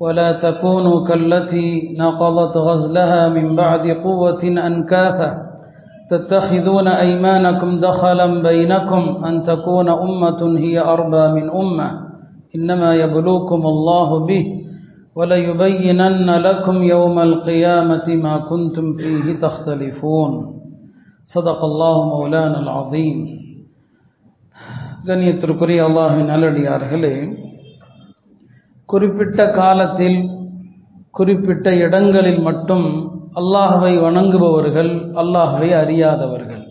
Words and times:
ولا 0.00 0.32
تكونوا 0.32 1.06
كالتي 1.08 1.96
نقضت 1.98 2.56
غزلها 2.56 3.28
من 3.28 3.56
بعد 3.56 3.86
قوة 3.88 4.42
أنكاثا 4.42 5.30
تتخذون 6.10 6.88
أيمانكم 6.88 7.80
دخلا 7.80 8.42
بينكم 8.42 9.24
أن 9.24 9.42
تكون 9.42 9.88
أمة 9.88 10.58
هي 10.58 10.80
أربى 10.80 11.24
من 11.28 11.50
أمة 11.50 11.88
إنما 12.56 12.94
يبلوكم 12.94 13.60
الله 13.66 14.26
به 14.26 14.44
وليبينن 15.16 16.30
لكم 16.30 16.82
يوم 16.82 17.18
القيامة 17.18 18.06
ما 18.08 18.34
كنتم 18.38 18.86
فيه 18.92 19.40
تختلفون 19.40 20.32
صدق 21.24 21.64
الله 21.64 21.96
مولانا 22.08 22.58
العظيم 22.58 23.18
கண்ணியத்திற்குரிய 25.08 25.80
அல்லாஹின் 25.88 26.30
நல்லடியார்களே 26.32 27.12
குறிப்பிட்ட 28.91 29.39
காலத்தில் 29.59 30.19
குறிப்பிட்ட 31.17 31.67
இடங்களில் 31.85 32.41
மட்டும் 32.47 32.85
அல்லாஹவை 33.39 33.93
வணங்குபவர்கள் 34.05 34.91
அல்லாஹவை 35.21 35.69
அறியாதவர்கள். 35.81 36.63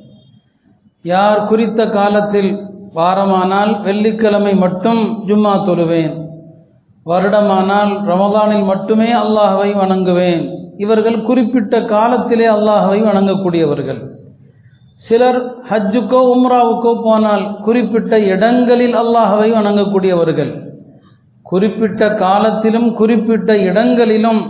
யார் 1.05 1.41
குறித்த 1.51 1.81
காலத்தில் 1.99 2.51
வாரமானால் 2.99 3.73
வெள்ளிக்கிழமை 3.87 4.55
மட்டும் 4.65 5.03
ஜும்மா 5.29 5.55
தொழுவேன். 5.69 6.15
வருடமானால் 7.11 7.93
ரமதானில் 8.11 8.65
மட்டுமே 8.71 9.11
அல்லாஹவை 9.25 9.71
வணங்குவேன். 9.83 10.43
இவர்கள் 10.85 11.19
குறிப்பிட்ட 11.29 11.75
காலத்திலே 11.95 12.49
அல்லாஹவை 12.57 12.99
வணங்கக்கூடியவர்கள். 13.09 14.01
சிலர் 15.01 15.41
ஹஜ்ஜுக்கோ 15.71 16.21
உம்ராவுக்கோ 16.35 16.93
போனால் 17.07 17.45
குறிப்பிட்ட 17.67 18.13
இடங்களில் 18.35 18.97
அல்லாஹவை 19.03 19.49
வணங்கக்கூடியவர்கள். 19.59 20.53
குறிப்பிட்ட 21.51 22.03
காலத்திலும் 22.25 22.89
குறிப்பிட்ட 23.01 23.51
இடங்களிலும் 23.69 24.41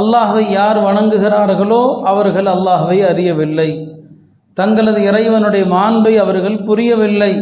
அல்லாஹை 0.00 0.42
யார் 0.58 0.78
வணங்குகிறார்களோ 0.86 1.82
அவர்கள் 2.10 2.48
அல்லாஹை 2.54 2.98
அறியவில்லை. 3.10 3.68
தங்களது 4.58 5.00
இறைவனுடைய 5.10 5.64
மாண்பை 5.74 6.12
அவர்கள் 6.24 6.56
புரியவில்லை. 6.68 7.32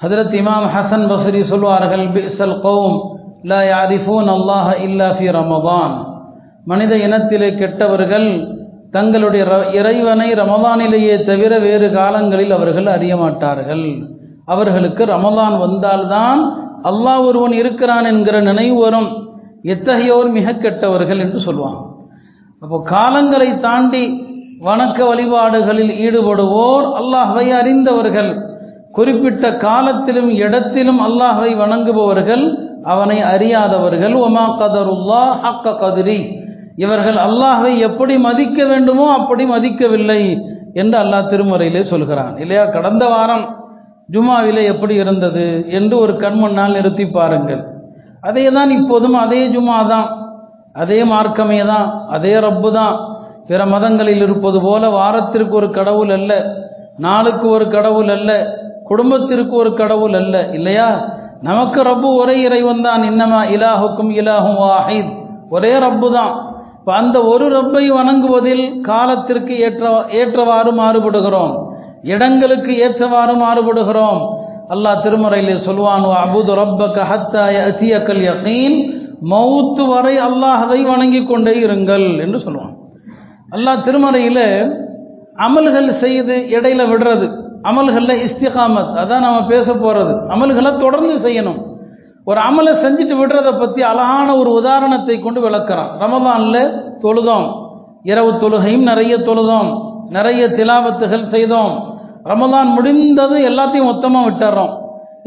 ஹதரத் 0.00 0.34
இமாம் 0.40 0.66
ஹசன் 0.74 1.06
பசரி 1.12 1.40
சொல்வார்கள் 1.52 2.06
பிசல் 2.14 2.56
கௌம் 2.66 2.96
லா 3.50 3.60
யாரிஃபூன் 3.72 4.28
அல்லாஹ 4.36 4.68
இல்லா 4.86 5.08
ஃபி 5.18 5.26
ரமதான். 5.38 5.94
மனித 6.70 6.92
இனத்திலே 7.06 7.48
கெட்டவர்கள் 7.60 8.28
தங்களுடைய 8.96 9.44
இறைவனை 9.78 10.28
ரமதானிலேயே 10.42 11.16
தவிர 11.30 11.52
வேறு 11.58 11.86
காலங்களில் 11.92 12.52
அவர்கள் 12.58 12.88
அறிய 12.96 13.14
மாட்டார்கள். 13.22 13.86
அவர்களுக்கு 14.54 15.02
ரமதான் 15.14 15.56
வந்தால்தான் 15.64 16.40
அல்லாஹ் 16.84 17.24
ஒருவன் 17.24 17.52
இருக்கிறான் 17.52 18.04
என்கிற 18.04 18.40
நினைவு 18.40 18.76
வரும். 18.80 19.10
எத்தகையோர் 19.62 20.30
மிக 20.30 20.52
கெட்டவர்கள் 20.52 21.18
என்று 21.18 21.38
சொல்லுவான் 21.38 21.80
அப்போ 22.62 22.76
காலங்களை 22.90 23.60
தாண்டி 23.60 24.04
வணக்க 24.60 24.98
வழிபாடுகளில் 25.06 25.92
ஈடுபடுவோர் 26.06 26.86
அல்லாஹை 27.00 27.46
அறிந்தவர்கள். 27.60 28.30
குறிப்பிட்ட 28.92 29.44
காலத்திலும் 29.56 30.30
இடத்திலும் 30.34 31.00
அல்லாஹை 31.00 31.50
வணங்குபவர்கள் 31.56 32.44
அவனை 32.84 33.18
அறியாதவர்கள். 33.22 34.14
ஒமா 34.26 34.44
கதருல்லா 34.60 35.24
அக்க 35.50 35.76
கதிரி. 35.82 36.18
இவர்கள் 36.76 37.18
அல்லாஹை 37.26 37.78
எப்படி 37.78 38.18
மதிக்க 38.18 38.64
வேண்டுமோ 38.64 39.06
அப்படி 39.12 39.44
மதிக்கவில்லை 39.44 40.20
என்று 40.72 40.96
அல்லாஹ் 40.98 41.28
திருமுறையிலே 41.32 41.80
சொல்கிறான். 41.80 42.34
இல்லையா? 42.38 42.64
கடந்த 42.66 43.04
வாரம் 43.08 43.44
ஜுமாவிலே 44.08 44.62
எப்படி 44.72 44.94
இருந்தது 44.94 45.44
என்று 45.68 45.94
ஒரு 45.98 46.12
கண்மண்ணால் 46.22 46.76
நிறுத்தி 46.78 47.04
பாருங்கள். 47.16 47.62
அதே 48.22 48.44
தான் 48.50 48.70
இப்போதும் 48.78 49.16
அதே 49.24 49.40
ஜுமா 49.54 49.78
தான் 49.92 50.08
அதே 50.82 51.00
மார்க்கமே 51.04 51.60
தான் 51.72 51.88
அதே 52.16 52.34
ரப்பு 52.46 52.70
தான் 52.72 52.94
பிற 53.48 53.60
மதங்களில் 53.66 54.22
இருப்பது 54.26 54.58
போல 54.60 54.88
வாரத்திற்கு 54.98 55.54
ஒரு 55.60 55.68
கடவுள் 55.70 56.12
அல்ல 56.18 56.32
நாளுக்கு 56.98 57.46
ஒரு 57.56 57.66
கடவுள் 57.74 58.10
அல்ல 58.16 58.30
குடும்பத்திற்கு 58.90 59.54
ஒரு 59.60 59.70
கடவுள் 59.74 60.16
அல்ல 60.20 60.34
இல்லையா? 60.52 60.88
நமக்கு 61.42 61.80
ரப்பு 61.82 62.08
ஒரே 62.22 62.34
இறைவன் 62.46 62.82
தான் 62.86 63.02
இன்னமா 63.10 63.40
இலாஹுக்கும் 63.54 64.10
இலாஹும் 64.20 64.58
வாஹித். 64.64 65.12
ஒரே 65.50 65.72
ரப்பு 65.86 66.08
தான் 66.18 66.32
இப்போ 66.78 66.92
அந்த 67.02 67.16
ஒரு 67.24 67.46
ரப்பை 67.48 67.84
வணங்குவதில் 67.98 68.64
காலத்திற்கு 68.82 69.54
ஏற்ற 69.66 69.84
ஏற்றவாறு 70.20 70.72
மாறுபடுகிறோம். 70.80 71.52
இடங்களுக்கு 72.04 72.78
ஏற்றவாறு 72.78 73.34
மாறுபடுகிறோம். 73.34 74.22
அல்லாஹ் 74.68 75.02
திருமுறையிலே 75.04 75.56
சொல்வான் 75.56 76.04
அபுது 76.04 76.52
ரப்பக 76.60 76.96
ஹத்தியக்கல் 77.10 78.22
யகீன். 78.30 79.02
மௌத்து 79.30 79.86
வரை 79.86 80.16
அல்லாஹதை 80.16 80.82
வணங்கி 80.82 81.24
கொண்டே 81.24 81.52
இருங்கள் 81.52 82.20
என்று 82.20 82.38
சொல்லுவான் 82.38 82.74
அல்லாஹ் 83.50 83.82
திருமறையில் 83.82 84.82
அமல்கள் 85.36 85.88
செய்து 85.88 86.46
இடையில 86.50 86.82
விடுறது. 86.86 87.26
அமல்களில் 87.62 88.22
இஸ்திகாமத் 88.26 88.92
அதான் 89.02 89.24
நம்ம 89.26 89.46
பேச 89.46 89.74
போகிறது 89.74 90.14
அமல்களை 90.28 90.76
தொடர்ந்து 90.76 91.14
செய்யணும். 91.28 91.60
ஒரு 92.24 92.40
அமலை 92.40 92.72
செஞ்சுட்டு 92.74 93.14
விடுறதை 93.20 93.58
பற்றி 93.58 93.82
அழகான 93.82 94.36
ஒரு 94.36 94.50
உதாரணத்தை 94.52 95.18
கொண்டு 95.18 95.40
விளக்குறான். 95.48 95.90
ரமதானில் 96.00 96.82
தொழுதோம். 97.00 97.48
இரவு 98.02 98.30
தொழுகையும் 98.32 98.88
நிறைய 98.90 99.16
தொழுதோம். 99.16 99.70
நிறைய 100.10 100.46
திலாவத்துகள் 100.46 101.30
செய்தோம். 101.34 101.93
ரமதான் 102.30 102.70
முடிந்தது 102.76 103.36
எல்லாத்தையும் 103.50 103.90
மொத்தமாக 103.90 104.28
விட்டுறோம். 104.28 104.72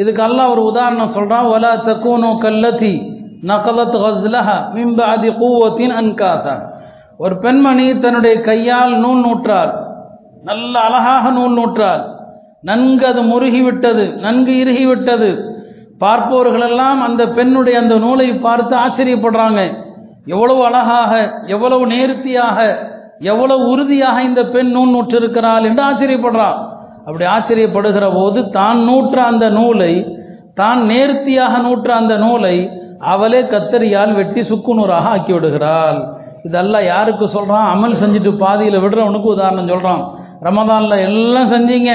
இதுக்கு 0.02 0.22
அல்லாஹ் 0.28 0.52
ஒரு 0.54 0.62
உதாரணம் 0.72 1.14
சொல்கிறான் 1.16 1.50
ஒலா 1.54 1.72
தக்கூனோ 1.88 2.32
கல்லத்தி 2.46 2.94
நகலத் 3.52 3.98
ஹஸ்லஹ 4.04 4.48
மிம்பாதி 4.76 5.30
கூவத்தின் 5.42 5.94
அன்காத்தா 6.02 6.56
ஒரு 7.24 7.36
பெண்மணி 7.44 7.86
தன்னுடைய 8.00 8.36
கையால் 8.48 8.94
நூல் 9.04 9.22
நூற்றாள். 9.26 9.72
நல்ல 10.44 10.74
அழகாக 10.88 11.30
நூல் 11.38 11.56
நூற்றாள். 11.60 12.02
நன்கு 12.70 13.06
அது 13.08 13.22
முருகிவிட்டது 13.22 14.06
நன்கு 14.26 14.54
இறுகிவிட்டது. 14.64 15.30
பார்ப்பவர்களெல்லாம் 16.04 17.00
அந்த 17.08 17.24
பெண்ணுடைய 17.38 17.76
அந்த 17.80 17.96
நூலை 18.06 18.28
பார்த்து 18.46 18.76
ஆச்சரியப்படுறாங்க. 18.84 19.62
எவ்வளவு 20.34 20.62
அழகாக 20.70 21.14
எவ்வளவு 21.56 21.84
நேர்த்தியாக 21.94 22.58
எவ்வளவு 23.32 23.64
உறுதியாக 23.74 24.18
இந்த 24.30 24.42
பெண் 24.56 24.72
நூல் 24.72 24.94
நூற்றிருக்கிறாள் 24.96 25.68
என்று 25.70 25.84
ஆச்சரியப்படுறான். 25.90 26.58
அப்படி 27.08 27.26
ஆச்சரியப்படுகிற 27.36 28.06
போது 28.18 28.40
தான் 28.58 28.80
நூற்ற 28.88 29.18
அந்த 29.32 29.46
நூலை 29.58 29.94
தான் 30.60 30.80
நேர்த்தியாக 30.92 31.56
நூற்ற 31.66 31.90
அந்த 32.02 32.14
நூலை 32.26 32.56
அவளே 33.14 33.42
கத்தரியால் 33.52 34.14
வெட்டி 34.20 34.42
சுக்குநூறாக 34.52 35.12
ஆக்கி 35.16 35.32
விடுகிறாள் 35.34 36.00
இதெல்லாம் 36.48 36.86
யாருக்கு 36.94 37.26
சொல்கிறான் 37.36 37.68
அமல் 37.74 38.00
செஞ்சுட்டு 38.02 38.32
பாதியில் 38.44 38.84
விடுறவனுக்கு 38.84 39.30
உதாரணம் 39.36 39.72
சொல்கிறான் 39.74 40.04
ரமதானில் 40.48 41.04
எல்லாம் 41.08 41.52
செஞ்சீங்க. 41.54 41.92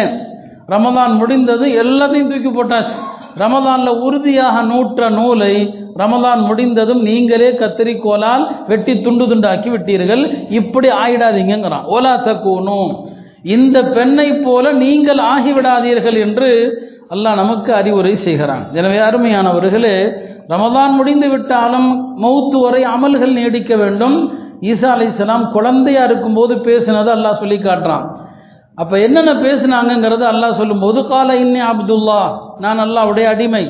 ரமதான் 0.74 1.12
முடிந்தது 1.20 1.66
எல்லாத்தையும் 1.82 2.30
தூக்கி 2.32 2.50
போட்டாச்சு. 2.50 2.94
ரமதானில் 3.42 4.00
உறுதியாக 4.06 4.56
நூற்ற 4.70 5.08
நூலை 5.18 5.54
ரமதான் 6.00 6.42
முடிந்ததும் 6.48 7.02
நீங்களே 7.08 7.48
கத்திரிக்கோலால் 7.60 8.44
வெட்டி 8.70 8.92
துண்டு 9.04 9.24
துண்டாக்கி 9.30 9.68
விட்டீர்கள். 9.74 10.22
இப்படி 10.60 10.88
ஆயிடாதீங்கிறான் 11.02 11.86
ஓலா 11.94 12.14
தக்கூனும் 12.28 12.92
இந்த 13.44 13.78
பெண்ணை 13.96 14.28
போல 14.46 14.72
நீங்கள் 14.84 15.20
ஆகிவிடாதீர்கள் 15.34 16.18
என்று 16.26 16.50
அல்லாஹ் 17.14 17.40
நமக்கு 17.42 17.70
அறிவுரை 17.74 18.12
செய்கிறான். 18.16 18.64
எனவே 18.78 18.98
அருமையானவர்களே 19.08 19.96
ரமதான் 20.52 20.94
முடிந்து 20.98 21.28
விட்டாலும் 21.32 21.88
மௌத்து 22.24 22.58
வரை 22.64 22.82
அமல்கள் 22.94 23.34
நீடிக்க 23.38 23.72
வேண்டும். 23.82 24.16
ஈசா 24.70 24.90
அலிஸ்லாம் 24.96 25.44
குழந்தையா 25.54 26.02
இருக்கும்போது 26.08 26.54
பேசினதை 26.68 27.10
அல்லாஹ் 27.16 27.40
சொல்லி 27.42 27.58
காட்டுறான். 27.58 28.06
அப்போ 28.82 28.94
என்னென்ன 29.06 29.32
பேசுனாங்கிறத 29.44 30.24
அல்லாஹ் 30.32 30.58
சொல்லும்போது 30.60 31.00
கால 31.12 31.28
இன்னி 31.44 31.60
அப்துல்லா 31.70 32.22
நான் 32.64 32.82
அல்லாவுடைய 32.84 33.26
அடிமை. 33.34 33.64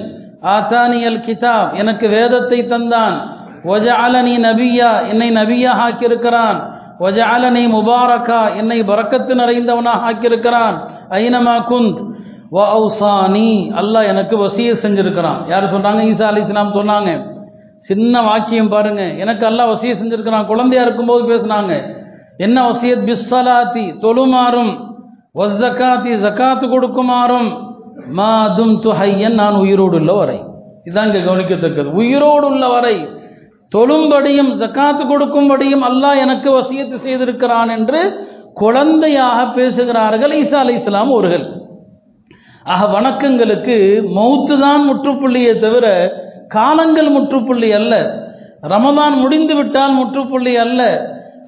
ஆத்தானியல் 0.57 1.23
கிதாப் 1.27 1.73
எனக்கு 1.81 2.07
வேதத்தை 2.17 2.59
தந்தான். 2.73 3.17
ஒஜ 3.73 3.87
அலனி 4.05 4.37
நபியா 4.49 4.91
என்னை 5.11 5.29
நபியா 5.41 5.73
ஆக்கியிருக்கிறான். 5.87 6.61
ஒஜஅலனி 7.03 7.69
முபாரக்கா 7.69 8.57
என்னை 8.57 8.83
பறக்கத்து 8.83 9.35
நிறைந்தவனாக 9.35 10.03
ஆக்கியிருக்கிறான். 10.11 10.89
ஐனமா 11.11 11.63
குந்த். 11.71 12.11
வ 12.53 12.87
ஔசானி 12.87 13.73
அல்லாஹ் 13.81 14.07
எனக்கு 14.07 14.37
வசிய 14.39 14.75
செஞ்சுருக்கிறான். 14.83 15.49
யார் 15.49 15.75
சொன்னாங்க? 15.75 16.03
ஈசா 16.05 16.23
அலி 16.23 16.41
இஸ்லாம் 16.41 16.73
சொன்னாங்க. 16.73 17.35
சின்ன 17.79 18.23
வாக்கியம் 18.23 18.69
பாருங்க. 18.69 19.03
எனக்கு 19.03 19.49
அல்லாஹ் 19.49 19.75
வசிய 19.75 19.95
செஞ்சிருக்கிறான். 20.03 20.47
குழந்தையா 20.47 20.85
இருக்கும்போது 20.85 21.37
பேசுனாங்க. 21.37 22.01
என்ன 22.37 22.71
வசியத்? 22.71 23.07
பிஸ்ஸலாத்தி. 23.09 23.99
தொழுமாறும். 23.99 24.95
வஸ்ஸகாத்தி 25.35 26.13
ஜக்காத்து 26.25 26.69
கொடுக்குமாறும். 26.69 27.75
மாதும் 28.11 28.83
துஹையன் 28.83 29.35
நான் 29.35 29.55
உயிரோடு 29.55 29.97
உள்ள 29.97 30.13
வரை. 30.13 30.43
இதான் 30.85 31.05
இங்கே 31.05 31.21
கவனிக்கத்தக்கது. 31.21 31.93
உயிரோடு 31.93 32.47
உள்ள 32.47 32.69
வரை. 32.69 33.09
தொழும்படியும் 33.75 34.51
ஜக்காத்து 34.63 35.03
கொடுக்கும்படியும் 35.11 35.85
அல்லாஹ் 35.89 36.23
எனக்கு 36.25 36.49
வசியத்து 36.57 36.97
செய்திருக்கிறான் 37.05 37.71
என்று 37.77 38.01
குழந்தையாக 38.61 39.39
பேசுகிறார்கள் 39.59 40.33
ஈசா 40.41 40.59
அலி 40.63 40.75
இஸ்லாம் 40.79 41.13
அவர்கள். 41.15 41.45
ஆக 42.73 42.83
வணக்கங்களுக்கு 42.97 43.77
மௌத்து 44.17 44.55
தான் 44.65 44.83
முற்றுப்புள்ளியே 44.89 45.53
தவிர 45.65 45.87
காலங்கள் 46.57 47.09
முற்றுப்புள்ளி 47.17 47.71
அல்ல. 47.79 47.95
ரமதான் 48.73 49.15
முடிந்து 49.23 49.55
விட்டால் 49.59 49.95
முற்றுப்புள்ளி 50.01 50.53
அல்ல. 50.65 50.81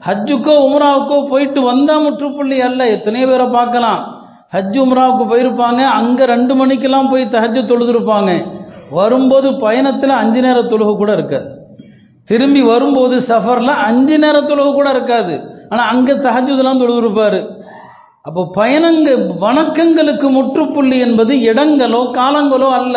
ஹஜ்ஜுக்கோ 0.07 0.55
உம்ராவுக்கோ 0.69 1.19
போயிட்டு 1.33 1.61
வந்தால் 1.71 2.05
முற்றுப்புள்ளி 2.07 2.59
அல்ல. 2.69 2.81
எத்தனையோ 2.97 3.27
பேரை 3.31 3.47
பார்க்கலாம். 3.59 4.01
ஹஜ் 4.55 4.79
உம்ராவுக்கு 4.85 5.25
போயிருப்பாங்க. 5.33 5.83
அங்கே 5.99 6.25
ரெண்டு 6.35 6.55
மணிக்கெல்லாம் 6.61 7.11
போய் 7.13 7.33
தஹஜ் 7.37 7.61
தொழுதுருப்பாங்க. 7.71 8.33
வரும்போது 8.99 9.51
பயணத்தில் 9.67 10.15
அஞ்சு 10.23 10.41
நேர 10.47 10.59
தொழுகு 10.73 10.95
கூட 11.03 11.13
இருக்காது. 11.19 11.49
திரும்பி 12.29 12.63
வரும்போது 12.71 13.17
சஃபரில் 13.31 13.81
அஞ்சு 13.89 14.17
நேர 14.23 14.37
கூட 14.49 14.87
இருக்காது. 14.95 15.35
ஆனால் 15.71 15.89
அங்கே 15.93 16.15
தகஜுதெல்லாம் 16.27 16.81
தொழுதுருப்பாரு. 16.83 17.41
அப்போ 18.29 18.43
பயணங்க 18.59 19.09
வணக்கங்களுக்கு 19.45 20.29
முற்றுப்புள்ளி 20.39 20.99
என்பது 21.07 21.33
இடங்களோ 21.51 22.01
காலங்களோ 22.19 22.69
அல்ல. 22.81 22.97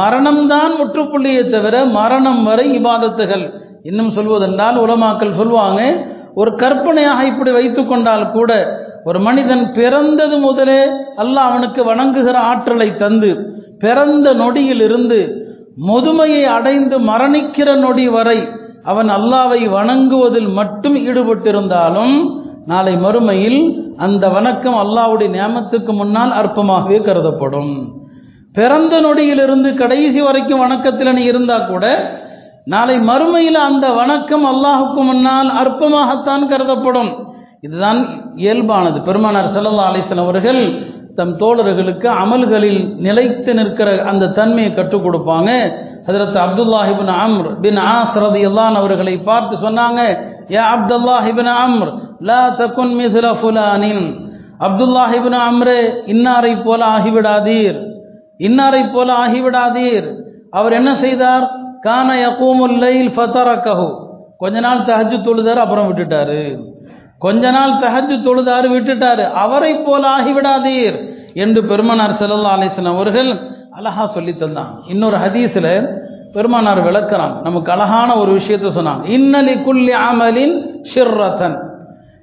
மரணம்தான் 0.00 0.72
முற்றுப்புள்ளியை 0.80 1.44
தவிர 1.54 1.74
மரணம் 1.98 2.42
வரை 2.48 2.66
இபாதத்துகள். 2.78 3.44
இன்னும் 3.88 4.14
சொல்வதென்றால் 4.16 4.78
உலமாக்கள் 4.84 5.38
சொல்லுவாங்க 5.40 5.82
ஒரு 6.40 6.50
கற்பனையாக 6.62 7.20
இப்படி 7.30 7.50
வைத்து 7.58 7.82
கொண்டால் 7.84 8.26
கூட 8.34 8.50
ஒரு 9.08 9.18
மனிதன் 9.26 9.64
பிறந்தது 9.76 10.36
முதலே 10.46 10.80
அல்லாஹ் 11.22 11.48
அவனுக்கு 11.50 11.80
வணங்குகிற 11.90 12.36
ஆற்றலை 12.50 12.88
தந்து 13.02 13.30
பிறந்த 13.84 14.28
நொடியில் 14.40 14.82
இருந்து 14.86 15.18
முதுமையை 15.86 16.44
அடைந்து 16.44 16.98
மரணிக்கிற 17.00 17.76
நொடி 17.76 18.08
வரை 18.08 18.48
அவன் 18.84 19.08
அல்லாவை 19.08 19.68
வணங்குவதில் 19.68 20.52
மட்டும் 20.52 20.96
ஈடுபட்டிருந்தாலும் 20.96 22.14
நாளை 22.66 22.94
மறுமையில் 22.94 23.60
அந்த 23.96 24.28
வணக்கம் 24.28 24.74
அல்லாவுடைய 24.74 25.28
நியமத்துக்கு 25.36 25.92
முன்னால் 25.92 26.32
அற்பமாகவே 26.32 26.98
கருதப்படும். 26.98 27.92
பிறந்த 28.52 29.00
நொடியிலிருந்து 29.00 29.74
கடைசி 29.74 30.20
வரைக்கும் 30.20 30.58
வணக்கத்தில் 30.58 31.12
நீ 31.12 31.22
இருந்தா 31.22 31.58
கூட 31.58 31.84
நாளை 32.64 32.96
மறுமையில் 32.98 33.58
அந்த 33.68 33.92
வணக்கம் 33.92 34.44
அல்லாஹுக்கு 34.44 35.02
முன்னால் 35.02 35.50
அற்பமாகத்தான் 35.62 36.46
கருதப்படும். 36.48 37.10
இதுதான் 37.60 38.06
இயல்பானது. 38.36 39.04
பெருமானார் 39.04 39.54
செல்லல்லா 39.56 39.86
அலிசன் 39.92 40.18
அவர்கள் 40.18 40.82
தம் 41.18 41.34
தோழர்களுக்கு 41.42 42.08
அமல்களில் 42.22 42.80
நிலைத்து 43.06 43.52
நிற்கிற 43.58 43.88
அந்த 44.10 44.30
தன்மையை 44.38 44.70
கற்றுக் 44.74 45.04
கொடுப்பாங்க. 45.04 45.50
ஹதரத் 46.08 46.38
அப்துல்லாஹிபின் 46.44 47.12
அம்ர் 47.24 47.48
பின் 47.64 47.78
ஆஸ்ரதி 47.94 48.42
அல்லான் 48.50 48.76
அவர்களை 48.80 49.14
பார்த்து 49.28 49.54
சொன்னாங்க 49.64 50.00
யா 50.54 50.62
அப்துல்லாஹிபின் 50.74 51.50
அம்ர் 51.64 51.90
லா 52.30 52.40
தகுன் 52.60 52.94
மிஸ்ல 53.00 53.26
ஃபுலானின். 53.40 54.04
அப்துல்லாஹிபின் 54.66 55.38
அம்ரு 55.48 55.76
இன்னாரை 56.14 56.54
போல 56.66 56.80
ஆகிவிடாதீர் 56.96 57.78
இன்னாரை 58.46 58.82
போல 58.94 59.08
ஆகிவிடாதீர். 59.24 60.08
அவர் 60.58 60.76
என்ன 60.80 60.90
செய்தார்? 61.04 61.44
கான 61.86 62.08
யகூமுல் 62.24 62.76
லைல் 62.84 63.10
ஃபதரக்கஹு 63.16 63.88
கொஞ்ச 64.42 64.56
நாள் 64.66 64.86
தஹஜ்ஜு 64.88 65.16
தொழுதார் 65.26 65.64
அப்புறம் 65.64 65.88
விட்டுட்டாரு. 65.88 66.40
கொஞ்ச 67.18 67.50
நாள் 67.50 67.70
தஹஜ்ஜு 67.70 68.16
தொழுதாறு 68.26 68.68
விட்டுட்டாரு. 68.74 69.32
அவரை 69.32 69.74
போல 69.74 70.16
ஆகிவிடாதீர் 70.16 70.98
என்று 71.34 71.64
பெருமானார் 71.64 72.10
செல்லல்லா 72.10 72.52
அலிஸ்லாம் 72.56 72.94
அவர்கள் 72.94 73.30
அழகா 73.70 74.06
சொல்லி 74.06 74.32
தந்தாங்க 74.32 74.74
இன்னொரு 74.86 75.16
ஹதீஸில் 75.16 76.04
பெருமானார் 76.32 76.80
விளக்குறான். 76.84 77.42
நமக்கு 77.42 77.72
அழகான 77.72 78.16
ஒரு 78.16 78.32
விஷயத்த 78.38 78.70
சொன்னாங்க 78.74 79.04
இன்னலி 79.16 79.62
குல்லி 79.62 79.92
அமலின் 79.92 80.54
ஷிர்ரதன். 80.94 81.56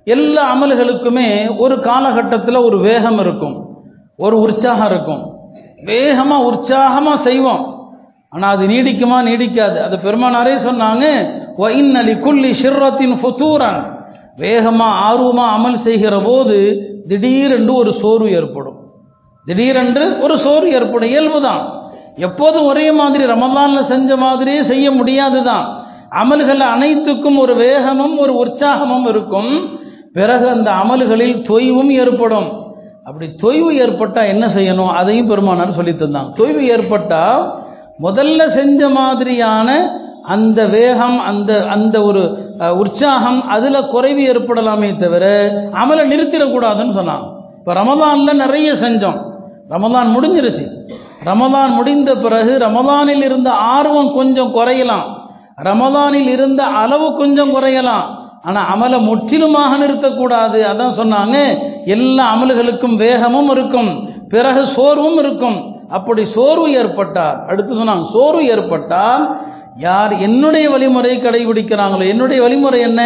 எல்லா 0.03 0.56
அமல்களுக்குமே 0.56 1.57
ஒரு 1.57 1.80
காலகட்டத்தில் 1.80 2.56
ஒரு 2.56 2.80
வேகம் 2.80 3.19
இருக்கும். 3.19 3.56
ஒரு 4.18 4.39
உற்சாகம் 4.39 4.86
இருக்கும். 4.86 5.21
வேகமாக 5.83 6.44
உற்சாகமாக 6.44 7.18
செய்வோம். 7.18 7.63
ஆனால் 8.30 8.56
அது 8.56 8.68
நீடிக்குமா 8.68 9.18
நீடிக்காது. 9.30 9.77
அது 9.81 9.98
பெருமானாரே 9.98 10.56
சொன்னாங்க 10.68 11.06
ஒ 11.57 11.68
இன்னலி 11.68 12.19
குல்லி 12.19 12.51
ஷிர்ரத்தின் 12.63 13.15
ஃபுத்தூரன் 13.21 13.81
வேகமாக 14.38 15.00
ஆர்வமாக 15.08 15.54
அமல் 15.58 15.84
செய்கிற 15.88 16.16
போது 16.22 16.58
திடீரென்று 17.08 17.74
ஒரு 17.74 17.92
சோர்வு 17.94 18.30
ஏற்படும். 18.32 18.78
திடீரென்று 19.46 20.06
ஒரு 20.22 20.36
சோர்வு 20.46 20.70
ஏற்படும். 20.72 21.10
இயல்பு 21.10 21.40
தான் 21.42 21.64
எப்போதும் 22.28 22.66
ஒரே 22.66 22.92
மாதிரி 22.92 23.24
ரமதானில் 23.26 23.90
செஞ்ச 23.92 24.18
மாதிரியே 24.18 24.64
செய்ய 24.64 24.92
முடியாது 24.92 25.44
தான் 25.44 25.66
அமல்கள் 26.22 26.62
அனைத்துக்கும் 26.74 27.38
ஒரு 27.38 27.56
வேகமும் 27.56 28.18
ஒரு 28.18 28.34
உற்சாகமும் 28.44 29.08
இருக்கும். 29.08 29.52
பிறகு 30.14 30.46
அந்த 30.50 30.70
அமல்களில் 30.72 31.38
தொய்வும் 31.50 31.92
ஏற்படும். 32.02 32.50
அப்படி 33.04 33.28
தொய்வு 33.44 33.70
ஏற்பட்டால் 33.84 34.32
என்ன 34.34 34.46
செய்யணும்? 34.48 34.92
அதையும் 35.00 35.28
பெருமானார் 35.28 35.78
சொல்லி 35.80 35.94
தந்தாங்க. 35.94 36.32
தொய்வு 36.38 36.62
ஏற்பட்டால் 36.76 37.44
முதல்ல 38.04 38.48
செஞ்ச 38.54 38.90
மாதிரியான 38.90 39.70
அந்த 40.33 40.66
வேகம் 40.66 41.18
அந்த 41.30 41.51
அந்த 41.68 41.95
ஒரு 42.04 42.22
உற்சாகம் 42.81 43.39
அதில் 43.48 43.88
குறைவு 43.88 44.22
ஏற்படலாமே 44.31 44.89
தவிர 44.98 45.25
அமலை 45.81 46.04
நிறுத்திடக்கூடாதுன்னு 46.12 46.98
சொன்னாங்க. 47.00 47.25
இப்போ 47.60 47.74
ரமதானில் 47.74 48.42
நிறைய 48.44 48.74
செஞ்சோம். 48.74 49.19
ரமதான் 49.70 50.10
முடிஞ்சிருச்சு. 50.15 50.65
ரமதான் 51.25 51.72
முடிந்த 51.77 52.15
பிறகு 52.15 52.58
ரமதானில் 52.58 53.24
இருந்த 53.24 53.50
ஆர்வம் 53.51 54.13
கொஞ்சம் 54.13 54.53
குறையலாம். 54.55 55.05
ரமதானில் 55.63 56.29
இருந்த 56.36 56.63
அளவு 56.63 57.08
கொஞ்சம் 57.13 57.53
குறையலாம். 57.55 58.05
ஆனால் 58.44 58.67
அமலை 58.74 58.98
முற்றிலுமாக 59.01 59.77
நிறுத்தக்கூடாது. 59.77 60.58
அதான் 60.72 60.98
சொன்னாங்க. 61.01 61.38
எல்லா 61.86 62.25
அமல்களுக்கும் 62.36 62.96
வேகமும் 62.96 63.50
இருக்கும். 63.50 64.10
பிறகு 64.29 64.65
சோர்வும் 64.65 65.17
இருக்கும். 65.17 65.58
அப்படி 65.89 66.25
சோர்வு 66.25 66.67
ஏற்பட்டால் 66.72 67.38
அடுத்து 67.48 67.74
சொன்னாங்க 67.75 68.05
சோர்வு 68.13 68.44
ஏற்பட்டால் 68.46 69.24
யார் 69.75 70.13
என்னுடைய 70.25 70.65
வழிமுறை 70.74 71.13
கடைபிடிக்கிறாங்களோ 71.24 72.03
என்னுடைய 72.12 72.39
வழிமுறை 72.46 72.79
என்ன? 72.89 73.01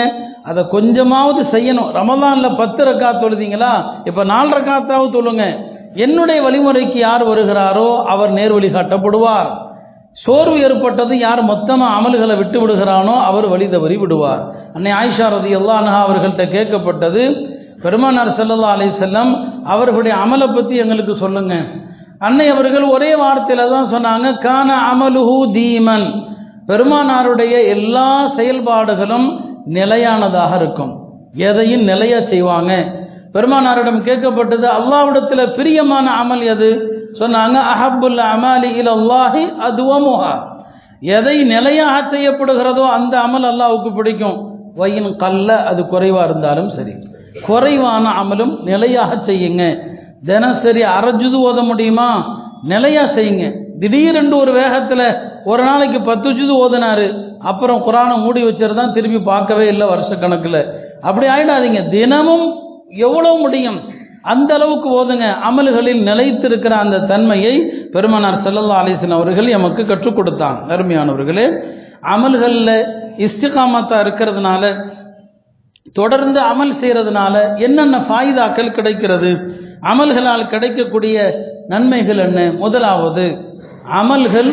அதை 0.50 0.62
கொஞ்சமாவது 0.74 1.42
செய்யணும். 1.54 1.90
ரமதானில் 2.00 2.58
பத்து 2.60 2.82
ரக்கா 2.90 3.10
தொழுதிங்களா? 3.24 3.74
இப்போ 4.10 4.22
நாலு 4.34 4.50
ரக்காத்தாவது 4.58 5.10
தொழுங்க. 5.18 5.46
என்னுடைய 6.06 6.40
வழிமுறைக்கு 6.48 6.98
யார் 7.08 7.24
வருகிறாரோ 7.32 7.90
அவர் 8.14 8.32
நேர் 8.38 8.56
காட்டப்படுவார். 8.78 9.50
சோர்வு 10.24 10.58
ஏற்பட்டது 10.66 11.14
யார் 11.26 11.42
மொத்தமாக 11.50 11.96
அமல்களை 11.98 12.36
விட்டு 12.38 12.58
விடுகிறானோ 12.62 13.16
அவர் 13.30 13.48
வழி 13.54 13.68
தவறி 13.74 13.98
விடுவார். 14.04 14.42
அன்னை 14.76 14.92
ஆயிஷா 15.00 15.28
ரதி 15.36 15.52
அல்லாஹா 15.60 16.00
அவர்கள்ட்ட 16.06 16.46
கேட்கப்பட்டது 16.56 17.24
பெருமானார் 17.84 18.38
செல்லல்லா 18.38 18.72
அலி 18.76 18.88
செல்லம் 19.04 19.32
அவர்களுடைய 19.74 20.14
அமலை 20.24 20.48
பற்றி 20.56 20.76
எங்களுக்கு 20.84 21.14
சொல்லுங்க. 21.24 21.54
அன்னை 22.28 22.48
அவர்கள் 22.54 22.86
ஒரே 22.96 23.12
வார்த்தையில் 23.22 23.72
தான் 23.76 23.92
சொன்னாங்க 23.94 24.28
கான 24.48 24.70
அமலுஹு 24.94 25.38
தீமன். 25.58 26.08
பெருமானாருடைய 26.70 27.68
எல்லா 27.68 28.28
செயல்பாடுகளும் 28.28 29.28
நிலையானதாக 29.66 30.56
இருக்கும். 30.56 30.94
எதையும் 31.34 31.82
நிலைய 31.82 32.22
செய்வாங்க. 32.22 32.72
பெருமானாரிடம் 33.34 34.02
கேட்கப்பட்டது 34.02 34.68
அல்லாவிடத்தில் 34.78 35.54
பிரியமான 35.54 36.12
அமல் 36.24 36.44
எது? 36.44 36.70
சொன்னாங்க 37.20 37.58
அஹபுல் 37.74 38.22
அமாலி 38.34 38.70
இல் 38.76 38.92
அல்லாஹி 38.98 39.44
அதுவமுஹா. 39.68 40.34
எதை 41.00 41.44
நிலையாக 41.44 42.10
செய்யப்படுகிறதோ 42.10 42.84
அந்த 42.98 43.20
அமல் 43.20 43.48
அல்லாவுக்கு 43.52 43.96
பிடிக்கும். 43.96 44.38
வயின் 44.76 45.16
கல்ல 45.16 45.64
அது 45.64 45.86
குறைவாக 45.86 46.26
இருந்தாலும் 46.26 46.70
சரி. 46.70 46.94
குறைவான 47.48 48.10
அமலும் 48.10 48.64
நிலையாக 48.64 49.16
செய்யுங்க. 49.16 49.64
தினசரி 50.26 50.82
அரைஜுது 50.84 51.38
ஓத 51.50 51.62
முடியுமா? 51.66 52.10
நிலையாக 52.64 53.14
செய்யுங்க. 53.14 53.46
திடீரென்று 53.80 54.38
ஒரு 54.38 54.52
வேகத்தில் 54.52 55.06
ஒரு 55.44 55.64
நாளைக்கு 55.64 56.02
பத்து 56.02 56.30
ஜுது 56.30 56.54
ஓதினாரு. 56.64 57.08
அப்புறம் 57.40 57.84
குரானை 57.88 58.16
மூடி 58.24 58.44
வச்சிருந்தான் 58.44 58.94
திரும்பி 58.94 59.20
பார்க்கவே 59.20 59.68
இல்லை 59.68 59.88
வருஷ 59.88 60.16
கணக்கில் 60.16 60.62
அப்படி 61.02 61.28
ஆயிடாதீங்க. 61.28 61.90
தினமும் 61.90 62.46
எவ்வளோ 62.90 63.34
முடியும்? 63.34 63.80
அந்த 64.22 64.54
அளவுக்கு 64.54 64.90
ஓதுங்க. 65.00 65.26
அமல்களில் 65.50 66.02
நிலைத்திருக்கிற 66.10 66.70
அந்த 66.70 67.00
தன்மையை 67.00 67.54
பெருமனார் 67.92 68.44
செல்லல்லா 68.46 68.80
அலிசன் 68.84 69.18
அவர்கள் 69.18 69.48
எமக்கு 69.48 69.86
கற்றுக் 69.86 70.16
கொடுத்தான். 70.16 70.58
அருமையானவர்களே 70.70 71.46
அமல்களில் 72.16 72.76
இஸ்திகாமத்தா 73.18 73.98
இருக்கிறதுனால 74.04 74.64
தொடர்ந்து 75.94 76.40
அமல் 76.42 76.80
செய்கிறதுனால 76.82 77.36
என்னென்ன 77.58 77.98
ஃபாய்தாக்கள் 77.98 78.72
கிடைக்கிறது? 78.72 79.32
அமல்களால் 79.82 80.50
கிடைக்கக்கூடிய 80.50 81.18
நன்மைகள் 81.68 82.18
என்ன? 82.18 82.40
முதலாவது 82.58 83.26
அமல்கள் 83.98 84.50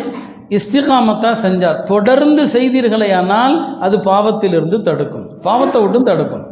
இஸ்திகாமத்தா 0.57 1.31
செஞ்சா 1.45 1.71
தொடர்ந்து 1.91 2.43
செய்தீர்களே 2.55 3.09
ஆனால் 3.21 3.55
அது 3.85 3.97
பாவத்திலிருந்து 4.09 4.79
தடுக்கும். 4.89 5.27
பாவத்தை 5.47 5.79
விட்டும் 5.83 6.09
தடுக்கும். 6.11 6.45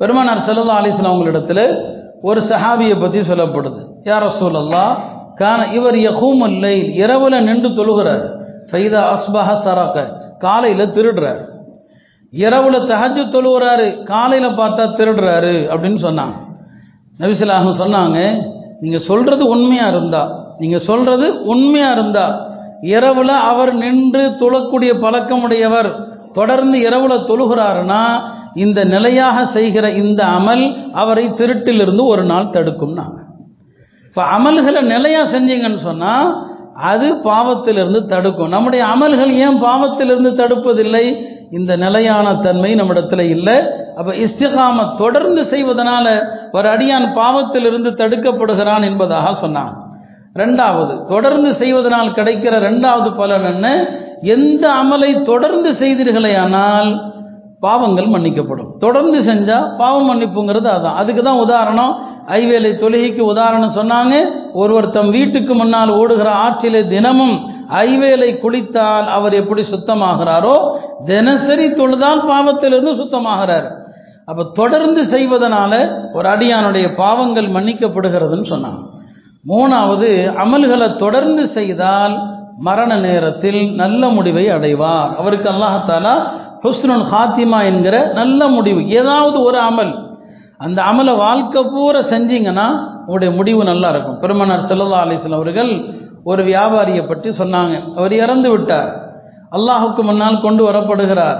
பெருமானார் 0.00 0.46
செல்லல்லா 0.48 0.78
அலிஸ்லாம் 0.80 1.12
அவங்களிடத்தில் 1.12 1.64
ஒரு 2.28 2.40
சஹாபியை 2.50 2.96
பற்றி 3.00 3.20
சொல்லப்படுது. 3.30 3.80
யார 4.08 4.20
ரசூலல்லா 4.26 4.84
கான 5.40 5.60
இவர் 5.78 5.98
யகூம் 6.08 6.42
அல்லை 6.48 6.74
இரவில் 7.02 7.44
நின்று 7.48 7.68
தொழுகிறார். 7.78 8.24
ஃபைதா 8.70 9.02
அஸ்பஹ 9.14 9.48
சராக்க 9.64 9.98
காலையில் 10.44 10.92
திருடுறார். 10.96 11.40
இரவுல 12.32 12.76
தஹஜு 12.90 13.22
தொழுகிறாரு 13.34 13.86
காலையில் 14.12 14.56
பார்த்தா 14.60 14.84
திருடுறாரு 14.98 15.56
அப்படின்னு 15.72 16.00
சொன்னாங்க. 16.06 16.36
நபிசிலாகம் 17.20 17.80
சொன்னாங்க 17.82 18.18
நீங்கள் 18.80 19.06
சொல்கிறது 19.10 19.44
உண்மையாக 19.54 19.92
இருந்தா 19.94 20.22
நீங்கள் 20.58 20.86
சொல்கிறது 20.88 21.26
உண்மையாக 21.52 21.94
இருந்தா 21.96 22.26
இரவில் 22.94 23.34
அவர் 23.50 23.72
நின்று 23.74 24.24
தொழக்கூடிய 24.42 24.90
பழக்கமுடையவர் 25.04 25.90
தொடர்ந்து 26.32 26.76
இரவில் 26.80 27.26
தொழுகிறாருன்னா 27.30 28.02
இந்த 28.64 28.80
நிலையாக 28.84 29.38
செய்கிற 29.56 29.86
இந்த 30.02 30.20
அமல் 30.38 30.64
அவரை 30.92 31.24
திருட்டிலிருந்து 31.40 32.04
ஒரு 32.12 32.24
நாள் 32.24 32.52
தடுக்கும் 32.56 32.94
நாங்கள் 33.00 33.26
இப்போ 34.06 34.22
அமல்களை 34.36 34.80
நிலையாக 34.94 35.26
செஞ்சீங்கன்னு 35.34 35.80
சொன்னால் 35.88 36.30
அது 36.90 37.06
பாவத்திலிருந்து 37.24 38.00
தடுக்கும். 38.12 38.52
நம்முடைய 38.54 38.82
அமல்கள் 38.94 39.32
ஏன் 39.44 39.58
பாவத்திலிருந்து 39.64 40.30
தடுப்பதில்லை? 40.40 41.04
இந்த 41.50 41.76
நிலையான 41.76 42.34
தன்மை 42.34 42.74
நம்மிடத்தில் 42.74 43.30
இல்லை. 43.30 43.56
அப்போ 43.96 44.14
இஸ்திகாம 44.14 44.94
தொடர்ந்து 44.94 45.42
செய்வதனால 45.42 46.06
ஒரு 46.52 46.68
அடியான் 46.68 47.12
பாவத்திலிருந்து 47.12 47.90
தடுக்கப்படுகிறான் 47.90 48.82
என்பதாக 48.82 49.34
சொன்னான் 49.34 49.86
ரெண்டாவது 50.34 51.04
தொடர்ந்து 51.04 51.54
செய்வதனால் 51.54 52.10
கிடைக்கிற 52.10 52.54
ரெண்டாவது 52.58 53.16
பலன் 53.16 53.44
என்ன? 53.44 53.88
எந்த 54.22 54.72
அமலை 54.84 55.22
தொடர்ந்து 55.22 55.72
செய்தீர்களே 55.72 56.36
ஆனால் 56.36 57.16
பாவங்கள் 57.60 58.06
மன்னிக்கப்படும். 58.06 58.78
தொடர்ந்து 58.78 59.18
செஞ்சால் 59.18 59.76
பாவம் 59.76 60.08
மன்னிப்புங்கிறது 60.10 60.68
அதான். 60.76 60.94
அதுக்கு 60.94 61.22
தான் 61.22 61.38
உதாரணம். 61.38 62.02
ஐவேலை 62.26 62.72
தொழுகைக்கு 62.76 63.20
உதாரணம் 63.20 63.76
சொன்னாங்க. 63.76 64.14
ஒருவர் 64.52 64.90
தம் 64.90 65.10
வீட்டுக்கு 65.10 65.54
முன்னால் 65.54 65.90
ஓடுகிற 65.90 66.30
ஆற்றிலே 66.30 66.88
தினமும் 66.88 67.57
ஐவேலை 67.84 68.30
குளித்தால் 68.38 69.06
அவர் 69.16 69.34
எப்படி 69.34 69.62
சுத்தமாகிறாரோ 69.72 70.56
தினசரி 71.04 71.66
தொழுதால் 71.70 72.22
பாவத்திலிருந்து 72.30 72.94
சுத்தமாகிறார். 73.00 73.68
அப்போ 74.24 74.42
தொடர்ந்து 74.60 75.02
செய்வதனால 75.02 75.72
ஒரு 76.12 76.28
அடியானுடைய 76.28 76.86
பாவங்கள் 76.94 77.48
மன்னிக்கப்படுகிறதுன்னு 77.56 78.48
சொன்னாங்க. 78.54 78.80
மூணாவது 79.48 80.08
அமல்களை 80.44 80.88
தொடர்ந்து 80.96 81.48
செய்தால் 81.48 82.16
மரண 82.60 82.92
நேரத்தில் 82.96 83.74
நல்ல 83.74 84.08
முடிவை 84.08 84.44
அடைவார். 84.50 85.10
அவருக்கு 85.20 85.48
அல்லாஹாலா 85.52 86.14
ஹுஸ்னுல் 86.64 87.06
ஹாத்திமா 87.12 87.58
என்கிற 87.64 87.96
நல்ல 88.14 88.48
முடிவு 88.48 88.80
ஏதாவது 88.88 89.42
ஒரு 89.42 89.58
அமல். 89.58 89.92
அந்த 90.58 90.82
அமலை 90.90 91.16
வாழ்க்கை 91.16 91.60
பூரா 91.74 92.00
செஞ்சீங்கன்னா 92.12 92.66
உங்களுடைய 93.04 93.30
முடிவு 93.36 93.64
நல்லா 93.64 93.88
இருக்கும். 93.88 94.18
பெருமனார் 94.22 94.68
செல்லல்லா 94.70 95.02
அலிஸ்லாம் 95.04 95.40
அவர்கள் 95.40 95.72
ஒரு 96.30 96.42
வியாபாரியை 96.44 97.02
பற்றி 97.08 97.30
சொன்னாங்க. 97.38 97.74
அவர் 97.96 98.14
இறந்து 98.24 98.48
விட்டார். 98.50 98.90
அல்லாஹுக்கு 99.56 100.02
முன்னால் 100.08 100.44
கொண்டு 100.46 100.62
வரப்படுகிறார். 100.68 101.38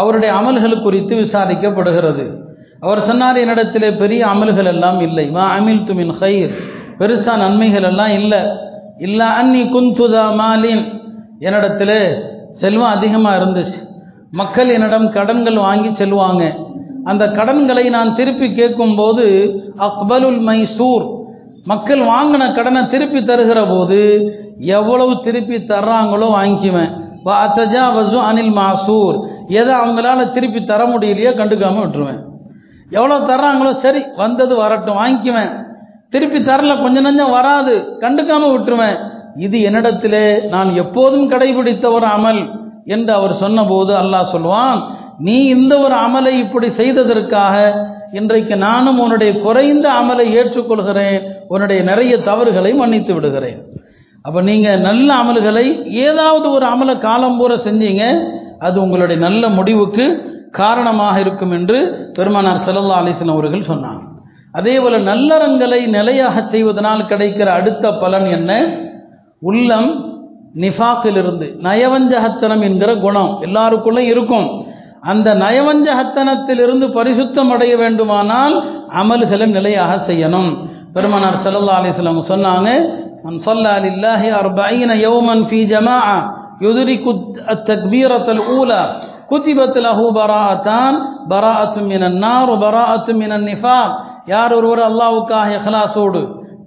அவருடைய 0.00 0.30
அமல்கள் 0.40 0.82
குறித்து 0.82 1.14
விசாரிக்கப்படுகிறது. 1.16 2.24
அவர் 2.84 3.00
சொன்னார் 3.08 3.38
என்னிடத்திலே 3.44 3.88
பெரிய 4.02 4.22
அமல்கள் 4.26 4.70
எல்லாம் 4.74 5.00
இல்லை. 5.06 5.24
மா 5.36 5.44
அமில் 5.56 5.86
துமின் 5.88 6.14
ஹைர் 6.20 6.52
பெருசா 6.98 7.32
நன்மைகள் 7.42 7.86
எல்லாம் 7.90 8.12
இல்லை. 8.20 8.40
இல்லா 9.06 9.26
அன்னி 9.40 9.62
குந்துதா 9.74 10.24
மாலின். 10.40 10.84
என்னிடத்துல 11.46 11.92
செல்வம் 12.60 12.94
அதிகமாக 12.96 13.38
இருந்துச்சு. 13.40 13.78
மக்கள் 14.40 14.68
என்னிடம் 14.68 15.06
கடன்கள் 15.16 15.58
வாங்கி 15.66 15.90
செல்வாங்க. 16.00 16.44
அந்த 17.10 17.24
கடன்களை 17.38 17.84
நான் 17.96 18.16
திருப்பி 18.18 18.48
கேட்கும்போது 18.54 19.24
அக்பலுல் 19.86 20.40
மைசூர் 20.48 21.04
மக்கள் 21.66 22.02
வாங்கின 22.10 22.42
கடனை 22.56 22.82
திருப்பி 22.92 23.20
தருகிற 23.22 23.60
போது 23.70 24.00
எவ்வளவு 24.76 25.12
திருப்பி 25.26 25.56
தர்றாங்களோ 25.72 26.26
வாங்கிக்குவேன். 26.38 26.92
அத்தஜா 27.44 27.82
வசு 27.96 28.18
அனில் 28.28 28.52
மாசூர். 28.58 29.16
எதை 29.58 29.72
அவங்களால 29.80 30.20
திருப்பி 30.36 30.60
தர 30.70 30.80
முடியலையோ 30.92 31.32
கண்டுக்காம 31.40 31.80
விட்டுருவேன். 31.82 32.20
எவ்வளோ 32.96 33.16
தர்றாங்களோ 33.30 33.72
சரி 33.84 34.00
வந்தது 34.22 34.54
வரட்டும் 34.62 35.00
வாங்கிக்குவேன். 35.00 35.52
திருப்பி 36.14 36.38
தரல 36.48 36.72
கொஞ்ச 36.84 37.00
நஞ்சம் 37.06 37.34
வராது 37.36 37.74
கண்டுக்காம 38.04 38.48
விட்டுருவேன். 38.54 38.98
இது 39.46 39.56
என்னிடத்திலே 39.68 40.24
நான் 40.54 40.70
எப்போதும் 40.82 41.28
கடைபிடித்த 41.32 41.86
ஒரு 41.96 42.06
அமல் 42.16 42.40
என்று 42.94 43.12
அவர் 43.18 43.34
சொன்னபோது 43.42 43.92
அல்லாஹ் 44.02 44.32
சொல்லுவான் 44.34 44.80
நீ 45.26 45.36
இந்த 45.56 45.72
ஒரு 45.84 45.94
அமலை 46.06 46.32
இப்படி 46.44 46.68
செய்ததற்காக 46.80 47.56
இன்றைக்கு 48.18 48.56
நானும் 48.56 48.98
உன்னுடைய 48.98 49.32
குறைந்த 49.42 49.86
அமலை 50.00 50.24
ஏற்றுக்கொள்கிறேன். 50.38 51.20
உன்னுடைய 51.48 51.82
நிறைய 51.82 52.14
தவறுகளை 52.28 52.70
மன்னித்து 52.74 53.12
விடுகிறேன். 53.14 53.58
அப்போ 54.22 54.40
நீங்கள் 54.48 54.80
நல்ல 54.88 55.08
அமல்களை 55.22 55.64
ஏதாவது 56.06 56.46
ஒரு 56.50 56.66
அமலை 56.66 56.94
காலம் 56.98 57.38
பூரா 57.38 57.56
செஞ்சீங்க 57.66 58.04
அது 58.58 58.76
உங்களுடைய 58.82 59.18
நல்ல 59.26 59.42
முடிவுக்கு 59.48 60.04
காரணமாக 60.60 61.20
இருக்கும் 61.20 61.54
என்று 61.58 61.78
பெருமானார் 62.16 62.64
செல்லல்லா 62.66 63.00
அலிஸ்லாம் 63.02 63.36
அவர்கள் 63.36 63.70
சொன்னாங்க. 63.72 64.02
அதே 64.58 64.76
போல 64.80 64.98
நல்லறங்களை 65.10 65.80
நிலையாக 65.96 66.42
செய்வதனால் 66.54 67.08
கிடைக்கிற 67.12 67.48
அடுத்த 67.58 67.92
பலன் 68.02 68.28
என்ன? 68.38 68.52
உள்ளம் 69.50 69.90
நிஃபாக்கிலிருந்து 70.62 71.46
நயவஞ்சகத்தனம் 71.66 72.62
என்கிற 72.68 72.90
குணம் 73.06 73.32
எல்லாருக்குள்ளே 73.46 74.02
இருக்கும். 74.12 74.48
அந்த 75.02 75.28
நயவஞ்ச 75.42 75.86
ஹத்தனத்திலிருந்து 75.98 76.86
பரிசுத்தம் 76.96 77.52
அடைய 77.54 77.72
வேண்டுமானால் 77.76 78.54
அமல்களை 79.00 79.46
நிலையாக 79.50 79.92
செய்யணும். 80.08 80.50
பெருமனார் 80.94 81.38
சல்லா 81.42 81.76
அலிஸ்லாம் 81.80 82.28
சொன்னாங்க 82.30 82.68
மன் 83.24 83.38
சொல்லா 83.46 83.72
லில்லாஹி 83.84 84.28
அர்பைன 84.40 84.90
யௌமன் 85.04 85.44
ஃபி 85.48 85.60
ஜமாஅ 85.72 86.08
யுதுரிகு 86.60 87.12
அத்தக்பீரத்தல் 87.54 88.42
ஊல 88.56 88.72
குதிபத் 89.30 89.78
லஹு 89.84 90.06
பராஅத்தான் 90.16 90.96
பராஅத்து 91.30 91.80
மினன் 91.90 92.18
நார் 92.18 92.52
பராஅத்து 92.64 93.12
மினன் 93.20 93.46
நிஃபா 93.48 93.78
யார் 94.26 94.52
ஒருவர் 94.58 94.82
அல்லாஹ்வுக்காக 94.88 95.48
இஹ்லாஸோடு 95.58 96.22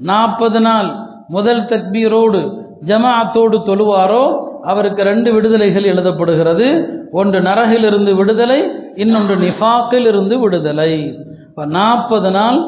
நாற்பது 0.09 0.61
நாள் 0.67 0.89
முதல் 1.29 1.63
தக்பீரோடு 1.71 2.41
ஜமாஅத்தோடு 2.89 3.57
தொழுவாரோ 3.67 4.25
அவருக்கு 4.63 5.03
ரெண்டு 5.03 5.34
விடுதலைகள் 5.34 5.84
எழுதப்படுகிறது. 5.84 6.86
ஒன்று 7.12 7.41
நரகிலிருந்து 7.41 8.15
விடுதலை 8.15 8.72
இன்னொன்று 8.96 9.36
நிஃபாக்கில் 9.36 10.08
இருந்து 10.08 10.39
விடுதலை. 10.39 11.15
இப்போ 11.48 11.65
நாற்பது 11.65 12.32
நாள் 12.32 12.60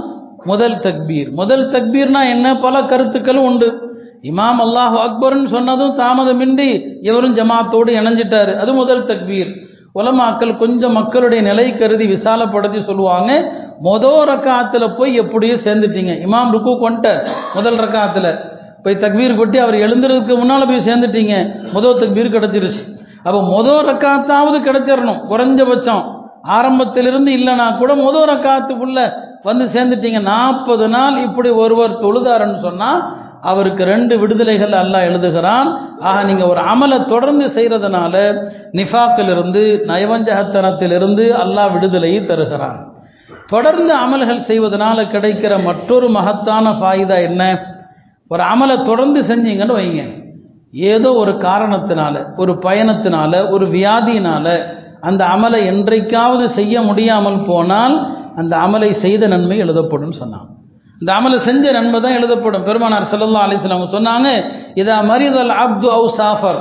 முதல் 0.44 0.76
தக்பீர். 0.76 1.32
முதல் 1.32 1.70
தக்பீர்னா 1.70 2.30
என்ன? 2.30 2.56
பல 2.56 2.82
கருத்துக்களும் 2.82 3.44
உண்டு. 3.44 3.94
இமாம் 4.24 4.62
அல்லாஹ் 4.66 4.96
அக்பர்னு 5.06 5.46
சொன்னதும் 5.46 5.98
தாமதமின்றி 5.98 6.84
இவரும் 7.02 7.36
ஜமாத்தோடு 7.36 7.92
இணைஞ்சிட்டாரு. 8.00 8.56
அது 8.56 8.74
முதல் 8.74 9.04
தக்பீர். 9.04 9.64
உலமாக்கள் 10.00 10.58
கொஞ்சம் 10.58 10.92
மக்களுடைய 10.92 11.44
நிலை 11.44 11.78
கருதி 11.78 12.06
விசாலப்படுத்தி 12.06 12.80
சொல்லுவாங்க. 12.80 13.54
மொதல் 13.84 14.24
ரக்காத்தில் 14.32 14.96
போய் 14.98 15.16
எப்படியோ 15.16 15.54
சேர்ந்துட்டீங்க. 15.54 16.14
இமாம் 16.28 16.52
ருக்கு 16.52 16.80
கொண்ட 16.80 17.28
முதல் 17.54 17.76
ரக்காத்தில். 17.76 18.45
போய் 18.86 19.02
தக்பீர் 19.04 19.40
கொட்டி 19.40 19.58
அவர் 19.66 19.78
எழுந்துறதுக்கு 19.86 20.34
முன்னால் 20.42 20.70
போய் 20.72 20.88
சேர்ந்துட்டீங்க. 20.90 21.36
முதல் 21.76 22.00
தக்பீர் 22.02 22.36
கிடச்சிருச்சு. 22.36 22.82
அப்போ 23.28 23.40
முதல் 23.56 23.86
ரக்காத்தாவது 23.90 24.58
கிடைச்சிடணும் 24.68 25.22
குறைஞ்சபட்சம். 25.32 26.04
ஆரம்பத்திலிருந்து 26.56 27.32
இல்லைனா 27.38 27.68
கூட 27.78 27.92
முதல் 27.96 28.28
ரக்காத்துக்குள்ள 28.32 29.00
வந்து 29.48 29.66
சேர்ந்துட்டீங்க. 29.76 30.20
நாற்பது 30.32 30.88
நாள் 30.96 31.16
இப்படி 31.28 31.50
ஒருவர் 31.64 32.02
தொழுதாருன்னு 32.04 32.60
சொன்னால் 32.68 33.00
அவருக்கு 33.52 33.84
ரெண்டு 33.84 34.14
விடுதலைகள் 34.20 34.76
அல்லாஹ் 34.82 35.08
எழுதுகிறான். 35.10 35.68
ஆக 36.00 36.24
நீங்கள் 36.24 36.48
ஒரு 36.48 36.62
அமலை 36.74 36.98
தொடர்ந்து 37.06 37.48
செய்கிறதுனால 37.56 38.16
நிஃபாக்கிலிருந்து 38.80 39.64
நயவஞ்சகத்தனத்திலிருந்து 39.92 41.26
அல்லாஹ் 41.44 41.74
விடுதலையை 41.74 42.22
தருகிறான். 42.24 42.78
தொடர்ந்து 43.54 43.94
அமல்கள் 44.04 44.48
செய்வதனால 44.50 44.98
கிடைக்கிற 45.14 45.64
மற்றொரு 45.64 46.10
மகத்தான 46.10 46.70
ஃபாயுதா 46.80 47.18
என்ன? 47.30 47.44
ஒரு 48.32 48.44
அமலை 48.54 48.76
தொடர்ந்து 48.90 49.20
செஞ்சீங்கன்னு 49.30 49.78
வைங்க. 49.80 50.02
ஏதோ 50.94 51.10
ஒரு 51.24 51.34
காரணத்தினால 51.48 52.16
ஒரு 52.42 52.54
பயணத்தினால 52.66 53.34
ஒரு 53.56 53.66
வியாதியினால 53.76 54.48
அந்த 55.10 55.22
அமலை 55.36 55.60
என்றைக்காவது 55.72 56.46
செய்ய 56.58 56.76
முடியாமல் 56.82 57.40
போனால் 57.50 57.96
அந்த 58.42 58.54
அமலை 58.66 58.90
செய்த 59.04 59.24
நன்மை 59.34 59.58
எழுதப்படும் 59.66 60.16
சொன்னான். 60.22 60.48
இந்த 61.02 61.12
அமலை 61.20 61.38
செஞ்ச 61.48 61.66
நன்மை 61.78 62.00
தான் 62.06 62.18
எழுதப்படும். 62.20 62.66
பெருமானார் 62.70 63.12
செல்லல்லா 63.12 63.44
அலிஸ்லாம் 63.48 63.96
சொன்னாங்க 63.98 64.30
இதா 64.82 64.98
மரிதல் 65.12 65.54
அப்து 65.64 65.88
அவு 65.98 66.08
சாஃபர். 66.20 66.60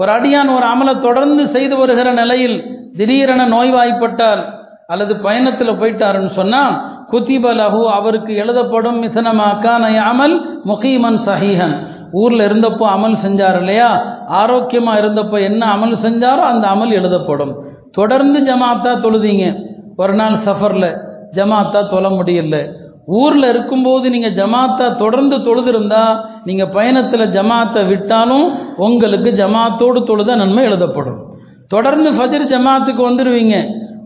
ஒரு 0.00 0.10
அடியான் 0.16 0.50
ஒரு 0.56 0.66
அமலை 0.72 0.94
தொடர்ந்து 1.06 1.44
செய்து 1.56 1.74
வருகிற 1.80 2.08
நிலையில் 2.22 2.56
திடீரென 2.98 3.42
நோய்வாய்ப்பட்டார் 3.54 4.42
அல்லது 4.92 5.12
பயணத்தில் 5.26 5.78
போயிட்டாருன்னு 5.80 6.32
சொன்னால் 6.40 6.74
குத்திப 7.12 7.46
லஹு 7.60 7.80
அவருக்கு 7.96 8.32
எழுதப்படும் 8.42 8.98
மிசனமாக்கான 9.04 9.84
அமல் 10.10 10.36
முகீமன் 10.70 11.18
சஹீஹன். 11.26 11.74
ஊரில் 12.20 12.44
இருந்தப்போ 12.48 12.84
அமல் 12.94 13.16
செஞ்சார் 13.24 13.58
இல்லையா? 13.62 13.90
ஆரோக்கியமாக 14.40 15.00
இருந்தப்போ 15.02 15.36
என்ன 15.48 15.62
அமல் 15.74 15.94
செஞ்சாரோ 16.04 16.42
அந்த 16.52 16.64
அமல் 16.74 16.92
எழுதப்படும். 16.98 17.52
தொடர்ந்து 17.98 18.38
ஜமாத்தா 18.48 18.92
தொழுதீங்க. 19.04 19.46
ஒரு 19.96 20.14
நாள் 20.20 20.36
சஃபரில் 20.46 20.90
ஜமாத்தா 21.38 21.80
தொழ 21.86 22.06
முடியல. 22.18 22.56
ஊரில் 23.20 23.46
இருக்கும்போது 23.52 24.06
நீங்கள் 24.10 24.36
ஜமாத்தா 24.40 24.86
தொடர்ந்து 24.96 25.36
தொழுதிருந்தா 25.46 26.04
நீங்கள் 26.48 26.72
பயணத்தில் 26.76 27.32
ஜமாத்தை 27.36 27.82
விட்டாலும் 27.86 28.46
உங்களுக்கு 28.86 29.30
ஜமாத்தோடு 29.40 30.00
தொழுத 30.10 30.36
நன்மை 30.42 30.64
எழுதப்படும். 30.64 31.18
தொடர்ந்து 31.74 32.10
ஃபஜர் 32.10 32.50
ஜமாத்துக்கு 32.54 33.02
வந்துடுவீங்க 33.08 33.56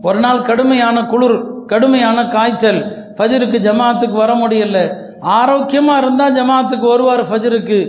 ஒரு 0.07 0.19
நாள் 0.25 0.47
கடுமையான 0.49 0.97
குளிர் 1.13 1.37
கடுமையான 1.71 2.19
காய்ச்சல் 2.33 2.79
ஃபஜருக்கு 3.17 3.59
ஜமாத்துக்கு 3.67 4.17
வர 4.23 4.33
முடியல. 4.33 4.93
ஆரோக்கியமாக 5.19 6.01
இருந்தால் 6.05 6.35
ஜமாத்துக்கு 6.35 6.87
வருவார் 6.87 7.29
ஃபஜருக்கு. 7.29 7.79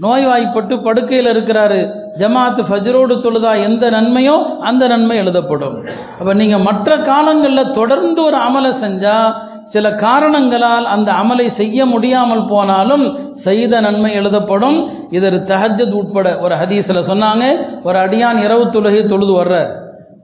நோய்வாய்ப்பட்டு 0.00 0.80
படுக்கையில் 0.82 1.30
இருக்கிறாரு. 1.32 1.90
ஜமாத்து 2.18 2.62
ஃபஜரோடு 2.68 3.14
தொழுதா 3.24 3.62
எந்த 3.62 3.90
நன்மையோ 3.90 4.58
அந்த 4.58 4.86
நன்மை 4.86 5.16
எழுதப்படும். 5.16 5.84
அப்போ 6.18 6.34
நீங்கள் 6.34 6.60
மற்ற 6.60 6.96
காலங்களில் 6.96 7.70
தொடர்ந்து 7.70 8.24
ஒரு 8.24 8.36
அமலை 8.36 8.72
செஞ்சால் 8.84 9.34
சில 9.62 9.94
காரணங்களால் 9.94 10.86
அந்த 10.86 11.12
அமலை 11.12 11.46
செய்ய 11.46 11.86
முடியாமல் 11.86 12.44
போனாலும் 12.44 13.30
செய்த 13.30 13.80
நன்மை 13.80 14.12
எழுதப்படும். 14.12 14.88
இதர் 15.10 15.38
தஹஜத் 15.50 15.92
உட்பட 15.92 16.38
ஒரு 16.38 16.54
ஹதீஸில் 16.54 17.08
சொன்னாங்க. 17.10 17.44
ஒரு 17.82 17.98
அடியான் 17.98 18.42
இரவு 18.42 18.64
தொழுகை 18.64 19.06
தொழுது 19.06 19.44
வர்றார். 19.44 19.70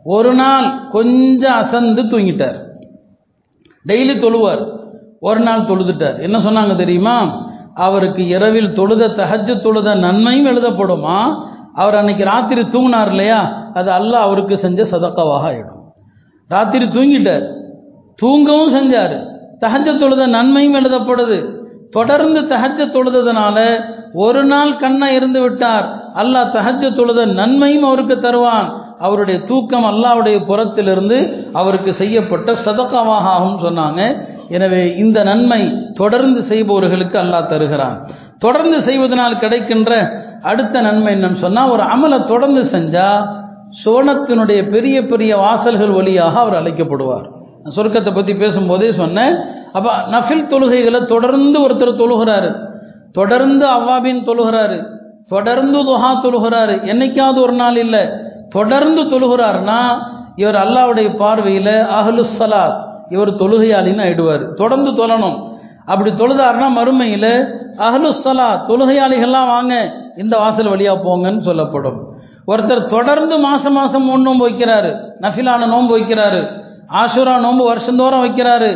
ஒரு 0.04 0.35
நாள் 0.35 0.88
கொஞ்சம் 0.88 1.52
அசந்து 1.52 2.02
தூங்கிட்டார். 2.02 2.63
டெய்லி 3.88 4.19
தொழுவார். 4.19 4.67
ஒரு 5.21 5.41
நாள் 5.41 5.61
தொழுதுட்டார். 5.61 6.21
என்ன 6.21 6.38
சொன்னாங்க 6.38 6.76
தெரியுமா? 6.76 7.47
அவருக்கு 7.75 8.26
இரவில் 8.26 8.73
தொழுத 8.73 9.09
தகஜ 9.09 9.61
தொழுத 9.61 9.95
நன்மையும் 9.95 10.47
எழுதப்படுமா? 10.47 11.47
அவர் 11.75 11.95
அன்னைக்கு 11.95 12.25
ராத்திரி 12.25 12.61
தூங்கினார் 12.61 13.09
இல்லையா? 13.09 13.71
அது 13.75 13.91
அல்ல 13.91 14.19
அவருக்கு 14.19 14.59
செஞ்ச 14.59 14.83
சதக்கவாக 14.83 15.47
ஆயிடும். 15.50 15.83
ராத்திரி 16.49 16.85
தூங்கிட்டார். 16.85 17.55
தூங்கவும் 18.17 18.75
செஞ்சார். 18.75 19.26
தகஜ 19.61 19.99
தொழுத 19.99 20.26
நன்மையும் 20.26 20.75
எழுதப்படுது. 20.75 21.53
தொடர்ந்து 21.91 22.41
தகஜ 22.41 22.87
தொழுதனால 22.87 23.85
ஒரு 24.12 24.45
நாள் 24.45 24.76
கண்ணா 24.76 25.09
இருந்து 25.09 25.41
விட்டார். 25.41 26.12
அல்லாஹ் 26.14 26.50
தகஜ 26.50 26.95
தொழுத 26.95 27.25
நன்மையும் 27.25 27.83
அவருக்கு 27.83 28.19
தருவான். 28.19 28.84
அவருடைய 28.98 29.38
தூக்கம் 29.40 29.86
அல்லாவுடைய 29.90 30.36
புறத்திலிருந்து 30.50 31.18
அவருக்கு 31.52 31.92
செய்யப்பட்ட 31.92 32.52
சதக்காவாக 32.64 33.26
ஆகும் 33.36 33.58
சொன்னாங்க. 33.66 34.00
எனவே 34.48 34.96
இந்த 34.96 35.18
நன்மை 35.22 35.60
தொடர்ந்து 35.94 36.42
செய்பவர்களுக்கு 36.42 37.18
அல்லாஹ் 37.18 37.50
தருகிறான். 37.52 37.96
தொடர்ந்து 38.38 38.78
செய்வதனால் 38.82 39.38
கிடைக்கின்ற 39.38 39.92
அடுத்த 40.42 40.80
நன்மை 40.80 41.10
என்னன்னு 41.16 41.42
சொன்னால் 41.44 41.70
ஒரு 41.70 41.82
அமலை 41.82 42.24
தொடர்ந்து 42.24 42.62
செஞ்சால் 42.74 43.22
சோனத்தினுடைய 43.84 44.68
பெரிய 44.68 44.96
பெரிய 45.06 45.36
வாசல்கள் 45.36 45.96
வழியாக 45.98 46.34
அவர் 46.40 46.58
அழைக்கப்படுவார். 46.60 47.26
சொர்க்கத்தை 47.76 48.12
பற்றி 48.14 48.34
பேசும்போதே 48.34 48.92
சொன்னேன். 48.92 49.34
அப்போ 49.72 49.92
நஃபில் 50.14 50.50
தொழுகைகளை 50.52 51.04
தொடர்ந்து 51.04 51.68
ஒருத்தர் 51.68 52.00
தொழுகிறாரு. 52.02 52.50
தொடர்ந்து 53.12 53.66
அவ்வாபின் 53.66 54.20
தொழுகிறாரு. 54.28 54.78
தொடர்ந்து 55.26 55.78
துஹா 55.78 56.11
தொழுகிறாரு. 56.24 56.74
என்னைக்காவது 56.92 57.38
ஒரு 57.46 57.52
நாள் 57.52 57.76
இல்லை. 57.76 58.04
தொடர்ந்து 58.57 59.03
தொழுகிறார்னா 59.03 59.81
இவர் 60.37 60.55
அல்லாவுடைய 60.55 61.17
பார்வையில் 61.17 61.75
அஹ்லுஸ் 62.01 62.38
இவர் 63.11 63.38
தொழுகையாளின்னு 63.40 64.05
ஆயிடுவார். 64.07 64.45
தொடர்ந்து 64.55 64.90
தொழணும். 64.90 65.37
அப்படி 65.87 66.11
தொழுதாருன்னா 66.11 66.69
மறுமையில் 66.79 67.33
அஹலுசலா 67.87 68.49
தொழுகையாளிகள்லாம் 68.69 69.47
வாங்க 69.47 69.75
இந்த 70.17 70.38
வாசல் 70.38 70.69
வழியாக 70.69 70.99
போங்கன்னு 71.05 71.40
சொல்லப்படும். 71.40 71.99
ஒருத்தர் 72.47 72.87
தொடர்ந்து 72.87 73.38
மாதம் 73.38 73.73
மாதம் 73.73 74.05
மூணு 74.05 74.23
நோன்பு 74.23 74.45
வைக்கிறாரு. 74.49 74.90
நஃபிலான 75.21 75.67
நோன்பு 75.67 75.93
வைக்கிறாரு. 75.99 76.40
ஆஷுரா 77.01 77.40
நோன்பு 77.40 77.64
வருஷந்தோறும் 77.64 78.25
வைக்கிறாரு. 78.25 78.71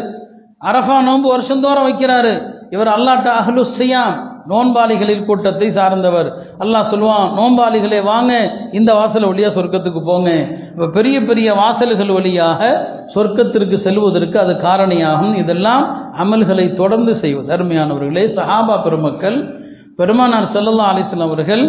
அரஃபா 0.65 1.03
நோன்பு 1.03 1.29
வருஷந்தோறும் 1.29 1.87
வைக்கிறாரு. 1.89 2.33
இவர் 2.71 2.87
அல்லாட்ட 2.87 3.29
அஹ்லு 3.41 3.63
நோன்பாளிகளின் 4.51 5.25
கூட்டத்தை 5.29 5.69
சார்ந்தவர். 5.79 6.29
அல்லாஹ் 6.65 6.89
சொல்லுவான் 6.93 7.27
நோன்பாளிகளே 7.39 8.01
வாங்க 8.11 8.33
இந்த 8.79 8.91
வாசல் 8.99 9.29
வழியாக 9.31 9.53
சொர்க்கத்துக்கு 9.59 10.03
போங்க. 10.11 10.31
இப்போ 10.73 10.89
பெரிய 10.97 11.17
பெரிய 11.31 11.49
வாசல்கள் 11.61 12.13
வழியாக 12.19 12.61
சொர்க்கத்திற்கு 13.15 13.79
செல்வதற்கு 13.87 14.37
அது 14.45 14.55
காரணியாகும். 14.67 15.35
இதெல்லாம் 15.43 15.85
அமல்களை 16.25 16.67
தொடர்ந்து 16.83 17.15
செய்வது. 17.23 17.49
அருமையானவர்களே 17.57 18.25
சஹாபா 18.39 18.77
பெருமக்கள் 18.87 19.39
பெருமானார் 20.01 20.53
செல்லல்லா 20.57 20.89
அலிஸ்லாம் 20.93 21.29
அவர்கள் 21.29 21.65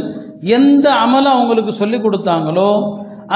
எந்த 0.58 0.88
அமலை 1.06 1.30
அவங்களுக்கு 1.38 1.72
சொல்லி 1.82 1.98
கொடுத்தாங்களோ 2.02 2.72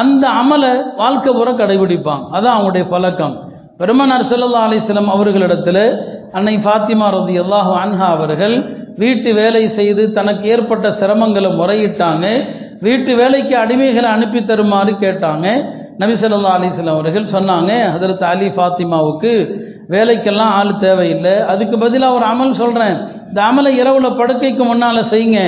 அந்த 0.02 0.26
அமலை 0.42 0.74
வாழ்க்கை 1.00 1.32
புற 1.40 1.50
கடைபிடிப்பாங்க. 1.62 2.24
அதான் 2.36 2.56
அவங்களுடைய 2.56 2.86
பழக்கம். 2.94 3.34
பெருமனார் 3.82 4.30
செல்லல்லா 4.32 4.62
அலிஸ்லாம் 4.68 5.10
அவர்களிடத்தில் 5.16 5.84
அன்னை 6.38 6.54
ஃபாத்திமா 6.66 7.08
ரதி 7.16 7.36
அல்லாஹு 7.44 7.74
அன்ஹா 7.84 8.08
அவர்கள் 8.16 8.56
வீட்டு 9.02 9.30
வேலை 9.34 9.64
செய்து 9.78 10.04
தனக்கு 10.18 10.46
ஏற்பட்ட 10.54 10.88
சிரமங்களை 11.00 11.50
முறையிட்டாங்க. 11.60 12.26
வீட்டு 12.86 13.12
வேலைக்கு 13.22 13.56
அடிமைகளை 13.64 14.10
அனுப்பி 14.16 14.40
தருமாறு 14.46 14.94
கேட்டாங்க. 15.04 15.48
நபிசல்லா 16.02 16.52
அலிஸ்லாம் 16.58 16.98
அவர்கள் 16.98 17.34
சொன்னாங்க 17.36 17.72
ஹதரத் 17.96 18.26
அலி 18.32 18.48
ஃபாத்திமாவுக்கு 18.56 19.32
வேலைக்கெல்லாம் 19.94 20.54
ஆள் 20.60 20.78
தேவையில்லை. 20.86 21.36
அதுக்கு 21.52 21.76
பதிலாக 21.84 22.18
ஒரு 22.18 22.26
அமல் 22.32 22.60
சொல்கிறேன் 22.62 22.96
இந்த 23.30 23.40
அமலை 23.50 23.72
இரவில் 23.82 24.18
படுக்கைக்கு 24.20 24.64
முன்னால் 24.72 25.10
செய்யுங்க. 25.14 25.42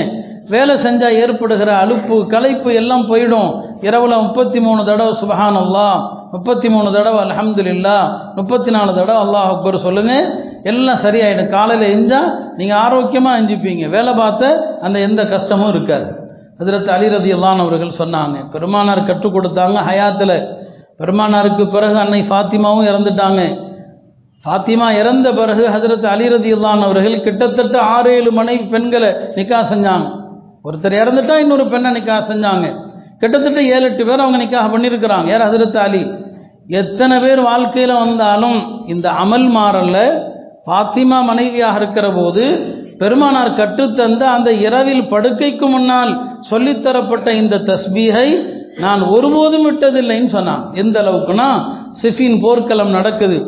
வேலை 0.54 0.74
செஞ்சால் 0.84 1.16
ஏற்படுகிற 1.22 1.70
அலுப்பு 1.82 2.16
களைப்பு 2.32 2.70
எல்லாம் 2.80 3.06
போயிடும். 3.10 3.50
இரவில் 3.86 4.22
முப்பத்தி 4.26 4.58
மூணு 4.66 4.82
தடவை 4.90 5.12
சுபஹான் 5.22 5.58
அல்லா 5.64 5.88
முப்பத்தி 6.34 6.68
மூணு 6.74 6.88
தடவை 6.96 7.18
அலமதுல்லா 7.24 7.98
முப்பத்தி 8.38 8.70
நாலு 8.76 8.90
தடவை 8.98 9.18
அல்லாஹ் 9.24 9.50
அக்பர் 9.54 9.84
சொல்லுங்கள் 9.86 10.26
எல்லாம் 10.70 11.02
சரியாயிடும் 11.04 11.50
காலையில் 11.54 11.92
எஞ்சால் 11.94 12.30
நீங்கள் 12.58 12.80
ஆரோக்கியமாக 12.84 13.38
எஞ்சிப்பீங்க 13.40 13.84
வேலை 13.96 14.12
பார்த்த 14.20 14.52
அந்த 14.86 14.96
எந்த 15.06 15.22
கஷ்டமும் 15.32 15.70
இருக்காது. 15.74 16.06
அதிரத்து 16.60 16.90
அலிரதி 16.96 17.30
அல்லான் 17.36 17.62
அவர்கள் 17.64 17.98
சொன்னாங்க 18.00 18.36
பெருமானார் 18.52 19.08
கற்றுக் 19.08 19.34
கொடுத்தாங்க 19.36 19.78
ஹயாத்தில். 19.88 20.36
பெருமானாருக்கு 21.00 21.64
பிறகு 21.74 21.96
அன்னை 22.02 22.20
ஃபாத்திமாவும் 22.28 22.88
இறந்துட்டாங்க. 22.90 23.42
ஃபாத்திமா 24.44 24.88
இறந்த 25.00 25.28
பிறகு 25.38 25.64
ஹசரத் 25.74 26.06
அலிரதி 26.14 26.50
அல்லான் 26.56 26.84
அவர்கள் 26.86 27.24
கிட்டத்தட்ட 27.26 27.76
ஆறு 27.94 28.10
ஏழு 28.18 28.30
மனை 28.38 28.56
பெண்களை 28.72 29.10
நிக்கா 29.38 29.60
செஞ்சாங்க. 29.72 30.06
ஒருத்தர் 30.66 31.00
இறந்துட்டா 31.02 31.34
இன்னொரு 31.42 31.64
பெண்ணை 31.72 31.90
நிக்கா 31.96 32.16
செஞ்சாங்க. 32.30 32.66
கிட்டத்தட்ட 33.20 33.60
ஏழு 33.74 33.84
எட்டு 33.88 34.06
பேர் 34.08 34.22
அவங்க 34.24 34.38
நிக்காக 34.44 34.68
பண்ணியிருக்கிறாங்க 34.74 35.28
யார் 35.32 35.44
ஹசரத் 35.48 35.78
அலி? 35.86 36.02
எத்தனை 36.80 37.16
பேர் 37.24 37.40
வாழ்க்கையில் 37.50 38.00
வந்தாலும் 38.04 38.58
இந்த 38.94 39.06
அமல் 39.24 39.46
மாறல்ல. 39.58 39.98
பாத்திமா 40.70 41.18
மனைவியாக 41.30 41.78
இருக்கிற 41.80 42.06
போது 42.18 42.44
பெருமானார் 43.00 43.56
கற்றுத்தந்த 43.58 44.22
அந்த 44.36 44.50
இரவில் 44.66 45.04
படுக்கைக்கு 45.12 45.66
முன்னால் 45.74 46.12
சொல்லித்தரப்பட்ட 46.50 47.28
இந்த 47.40 47.56
தஸ்பீகை 47.68 48.28
நான் 48.84 49.02
ஒருபோதும் 49.14 49.66
விட்டதில்லைன்னு 49.66 50.30
சொன்னான். 50.36 50.62
எந்த 50.82 50.96
அளவுக்குனா 51.02 51.48
சிஃபின் 52.00 52.38
போர்க்களம் 52.44 52.96
நடக்குது. 52.96 53.38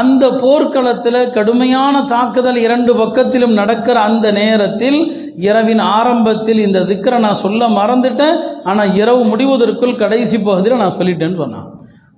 அந்த 0.00 0.24
போர்க்களத்தில் 0.42 1.18
கடுமையான 1.36 2.02
தாக்குதல் 2.12 2.58
இரண்டு 2.66 2.92
பக்கத்திலும் 3.00 3.54
நடக்கிற 3.60 3.96
அந்த 4.10 4.26
நேரத்தில் 4.40 4.98
இரவின் 5.48 5.82
ஆரம்பத்தில் 5.96 6.60
இந்த 6.66 6.80
திக்கரை 6.90 7.18
நான் 7.26 7.42
சொல்ல 7.44 7.68
மறந்துட்டேன். 7.78 8.36
ஆனால் 8.70 8.94
இரவு 9.00 9.22
முடிவதற்குள் 9.32 10.00
கடைசி 10.02 10.38
பகுதியில் 10.48 10.82
நான் 10.82 10.98
சொல்லிட்டேன்னு 11.00 11.42
சொன்னான். 11.44 11.66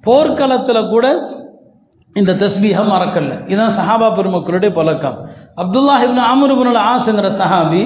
போர்க்களத்தில் 0.04 0.90
கூட 0.92 1.06
இந்த 2.20 2.32
தஸ்பீக 2.32 2.78
மறக்கல 2.92 3.34
இதுதான் 3.50 3.76
சஹாபா 3.76 4.08
பெருமக்களுடைய 4.16 4.70
பழக்கம். 4.78 5.18
அப்துல்லா 5.62 5.94
இப்னு 6.06 6.22
அமருபுனல் 6.32 6.80
ஆசுங்கிற 6.90 7.28
சஹாபி 7.38 7.82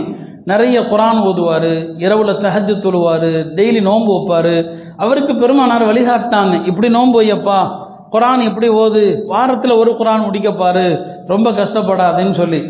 நிறைய 0.51 0.81
குரான் 0.93 1.21
ஓதுவார் 1.29 1.73
இரவுல 2.05 2.33
தஹஜ் 2.45 2.73
தொழுவார் 2.85 3.29
டெய்லி 3.59 3.81
நோன்பு 3.81 4.11
வைப்பார். 4.15 4.55
அவருக்கு 4.97 5.33
பெருமானார் 5.35 5.85
வழிகாட்டாங்க 5.91 6.55
இப்படி 6.71 6.89
நோன்பு 6.89 7.17
வையப்பா 7.21 7.61
குரான் 8.15 8.43
எப்படி 8.49 8.69
ஓது 8.83 9.03
வாரத்தில் 9.27 9.79
ஒரு 9.83 9.93
குரான் 10.01 10.27
முடிக்கப்பாரு 10.27 10.87
ரொம்ப 11.27 11.51
கஷ்டப்படாதுன்னு 11.51 12.35
சொல்லி. 12.41 12.61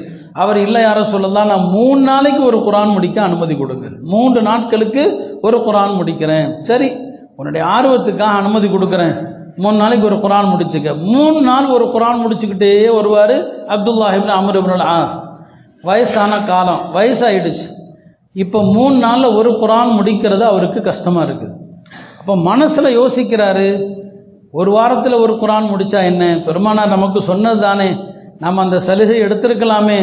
அவர் 0.42 0.58
இல்லை 0.66 0.82
யார 0.82 1.00
சொல்லலாம் 1.10 1.50
நான் 1.52 1.68
மூணு 1.76 2.00
நாளைக்கு 2.00 2.42
ஒரு 2.44 2.58
குரான் 2.66 2.92
முடிக்க 2.96 3.22
அனுமதி 3.22 3.56
கொடுங்க. 3.56 3.86
மூன்று 4.12 4.42
நாட்களுக்கு 4.42 5.04
ஒரு 5.42 5.58
குரான் 5.66 5.96
முடிக்கிறேன். 6.00 6.48
சரி 6.60 6.90
உன்னுடைய 7.36 7.62
ஆர்வத்துக்காக 7.76 8.34
அனுமதி 8.42 8.68
கொடுக்குறேன். 8.68 9.16
மூணு 9.62 9.76
நாளைக்கு 9.82 10.08
ஒரு 10.10 10.18
குரான் 10.24 10.50
முடிச்சுக்க. 10.52 10.90
மூணு 11.12 11.38
நாள் 11.40 11.66
ஒரு 11.76 11.84
குரான் 11.94 12.20
முடிச்சுக்கிட்டே 12.22 12.70
வருவார் 12.98 13.36
Abdullah 13.74 14.08
ibn 14.16 14.34
Amr 14.38 14.58
ibnul 14.60 14.86
As 14.96 15.14
வயசான 15.88 16.38
காலம் 16.50 16.82
வயசாயிடுச்சு. 16.96 17.66
இப்போ 18.34 18.58
மூணு 18.76 18.96
நாளில் 18.96 19.36
ஒரு 19.40 19.50
குரான் 19.62 19.92
முடிக்கிறது 19.98 20.44
அவருக்கு 20.52 20.80
கஷ்டமாக 20.88 21.26
இருக்குது. 21.26 21.54
அப்போ 22.20 22.36
மனசில் 22.50 22.96
யோசிக்கிறாரு 23.00 23.68
ஒரு 24.52 24.70
வாரத்தில் 24.70 25.22
ஒரு 25.24 25.34
குரான் 25.42 25.70
முடித்தா 25.72 26.00
என்ன? 26.10 26.24
பெருமானார் 26.46 26.94
நமக்கு 26.96 27.20
சொன்னது 27.22 27.60
தானே. 27.60 27.88
நம்ம 28.44 28.62
அந்த 28.62 28.78
சலுகை 28.78 29.18
எடுத்திருக்கலாமே. 29.26 29.98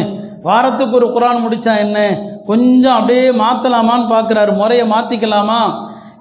வாரத்துக்கு 0.48 0.96
ஒரு 1.00 1.08
குரான் 1.16 1.42
முடித்தா 1.44 1.72
என்ன? 1.86 1.98
கொஞ்சம் 2.46 2.96
அப்படியே 2.98 3.26
மாற்றலாமான்னு 3.42 4.06
பார்க்குறாரு 4.14 4.52
முறையை 4.60 4.86
மாற்றிக்கலாமா 4.94 5.60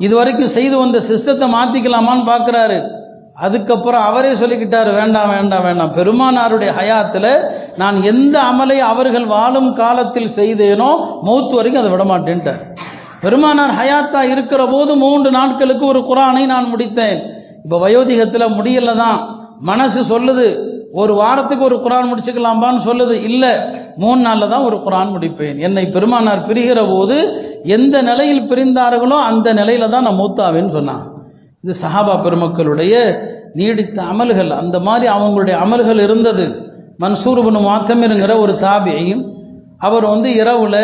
இது 0.05 0.13
வரைக்கும் 0.19 0.53
செய்து 0.57 0.75
வந்த 0.77 0.99
சிஸ்டத்தை 1.09 1.47
மாற்றிக்கலாமான்னு 1.55 2.23
பார்க்குறாரு 2.29 2.77
அதுக்கப்புறம் 3.37 4.03
அவரே 4.09 4.31
சொல்லிக்கிட்டார் 4.39 4.89
வேண்டாம் 4.97 5.31
வேண்டாம் 5.35 5.65
வேண்டாம். 5.67 5.93
பெருமானாருடைய 5.97 6.71
ஹயாத்தில் 6.79 7.29
நான் 7.81 7.97
எந்த 8.11 8.35
அமலை 8.49 8.77
அவர்கள் 8.89 9.25
வாழும் 9.35 9.71
காலத்தில் 9.79 10.33
செய்தேனோ 10.39 10.89
மௌத்து 11.27 11.53
வரைக்கும் 11.59 11.81
அதை 11.81 11.91
விடமாட்டேன்ட்டார். 11.93 12.59
பெருமானார் 13.23 13.73
ஹயாத்தா 13.79 14.21
இருக்கிற 14.33 14.61
போது 14.73 14.91
மூன்று 15.03 15.29
நாட்களுக்கு 15.37 15.85
ஒரு 15.91 16.01
குரானை 16.09 16.43
நான் 16.53 16.71
முடித்தேன். 16.73 17.17
இப்போ 17.63 17.77
வயோதிகத்தில் 17.85 18.55
முடியல 18.57 18.93
தான். 19.03 19.19
மனசு 19.69 19.99
சொல்லுது 20.13 20.47
ஒரு 21.01 21.13
வாரத்துக்கு 21.19 21.63
ஒரு 21.69 21.77
குரான் 21.85 22.09
முடிச்சுக்கலாம்பான்னு 22.09 22.81
சொல்லுது. 22.89 23.15
இல்லை 23.29 23.53
மூணு 24.03 24.19
நாளில் 24.25 24.51
தான் 24.53 24.67
ஒரு 24.69 24.77
குரான் 24.85 25.13
முடிப்பேன். 25.15 25.57
என்னை 25.67 25.85
பெருமானார் 25.95 26.45
பிரிகிற 26.49 26.81
போது 26.91 27.17
எந்த 27.77 27.95
நிலையில் 28.09 28.47
பிரிந்தார்களோ 28.51 29.17
அந்த 29.31 29.47
நிலையில 29.61 29.89
தான் 29.95 30.07
நான் 30.09 30.21
மூத்தாவேன்னு 30.21 30.75
சொன்னான். 30.77 31.03
இது 31.63 31.73
சஹாபா 31.83 32.13
பெருமக்களுடைய 32.23 32.93
நீடித்த 33.59 33.97
அமல்கள் 34.13 34.49
அந்த 34.61 34.77
மாதிரி 34.87 35.05
அவங்களுடைய 35.15 35.55
அமல்கள் 35.65 35.99
இருந்தது. 36.05 36.45
மன்சூர்பனு 37.03 37.59
மாத்தமிருங்கிற 37.67 38.33
ஒரு 38.43 38.53
தாபியையும் 38.65 39.23
அவர் 39.87 40.05
வந்து 40.13 40.29
இரவுல 40.41 40.75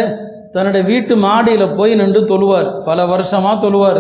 தன்னுடைய 0.53 0.83
வீட்டு 0.91 1.13
மாடியில் 1.25 1.75
போய் 1.77 1.93
நின்று 2.01 2.21
தொழுவார். 2.31 2.69
பல 2.87 3.05
வருஷமாக 3.11 3.55
தொழுவார். 3.65 3.99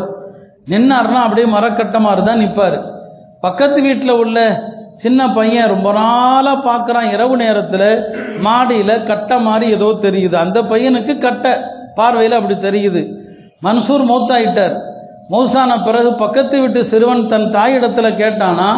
நின்னார்னா 0.71 1.19
அப்படியே 1.25 1.47
மரக்கட்டமாக 1.55 2.23
தான் 2.29 2.41
நிற்பார் 2.43 2.77
பக்கத்து 3.45 3.79
வீட்டில் 3.87 4.19
உள்ள 4.23 4.37
சின்ன 5.03 5.27
பையன் 5.37 5.71
ரொம்ப 5.73 5.89
நாளாக 5.99 6.57
பார்க்குறான் 6.69 7.09
இரவு 7.15 7.35
நேரத்தில் 7.43 7.89
மாடியில் 8.47 9.05
கட்டை 9.09 9.37
மாதிரி 9.47 9.65
ஏதோ 9.77 9.89
தெரியுது. 10.05 10.35
அந்த 10.45 10.59
பையனுக்கு 10.71 11.13
கட்டை 11.25 11.53
பார்வையில் 11.99 12.37
அப்படி 12.39 12.55
தெரியுது. 12.67 13.01
மன்சூர் 13.65 14.03
மௌத்தாயிட்டார். 14.11 14.75
மௌசான 15.33 15.71
பிறகு 15.87 16.11
பக்கத்து 16.21 16.55
வீட்டு 16.61 16.81
சிறுவன் 16.91 17.27
தன் 17.31 17.49
தாயிடத்தில் 17.55 18.17
கேட்டானா 18.21 18.69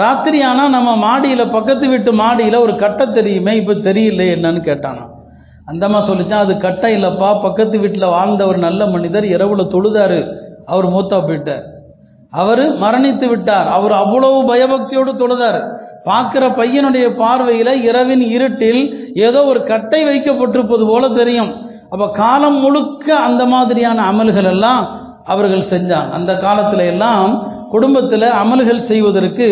ராத்திரி 0.00 0.38
ஆனால் 0.50 0.72
நம்ம 0.76 0.90
மாடியில் 1.04 1.52
பக்கத்து 1.56 1.84
வீட்டு 1.90 2.12
மாடியில் 2.20 2.62
ஒரு 2.62 2.72
கட்டை 2.80 3.04
தெரியுமே 3.18 3.52
இப்போ 3.60 3.74
தெரியல 3.88 4.24
என்னன்னு 4.36 4.60
கேட்டானா. 4.68 5.04
அந்தம்மா 5.70 6.00
சொல்லிச்சான் 6.08 6.44
அது 6.44 6.54
கட்டை 6.64 6.90
இல்லைப்பா 6.96 7.28
பக்கத்து 7.44 7.76
வீட்டில் 7.82 8.12
வாழ்ந்த 8.14 8.42
ஒரு 8.50 8.58
நல்ல 8.66 8.86
மனிதர் 8.94 9.26
இரவுல 9.34 9.64
தொழுதாரு 9.74 10.18
அவர் 10.72 10.88
மூத்தா 10.94 11.18
போயிட்டார். 11.28 11.64
அவர் 12.32 12.64
மரணித்து 12.82 13.26
விட்டார் 13.32 13.68
அவர் 13.76 13.94
அவ்வளவு 14.02 14.38
பயபக்தியோடு 14.50 15.12
தொழுதார். 15.22 15.60
பார்க்கிற 16.08 16.44
பையனுடைய 16.58 17.06
பார்வையில் 17.22 17.72
இரவின் 17.88 18.24
இருட்டில் 18.36 18.82
ஏதோ 19.26 19.40
ஒரு 19.52 19.60
கட்டை 19.70 20.00
வைக்கப்பட்டிருப்பது 20.08 20.84
போல 20.90 21.04
தெரியும். 21.20 21.52
அப்போ 21.92 22.06
காலம் 22.20 22.60
முழுக்க 22.64 23.06
அந்த 23.28 23.42
மாதிரியான 23.54 23.98
அமல்கள் 24.12 24.50
எல்லாம் 24.54 24.82
அவர்கள் 25.32 25.70
செஞ்சாங்க. 25.72 26.10
அந்த 26.18 26.32
காலத்தில் 26.44 26.84
எல்லாம் 26.92 27.30
குடும்பத்தில் 27.70 28.28
அமல்கள் 28.42 28.86
செய்வதற்கு 28.90 29.48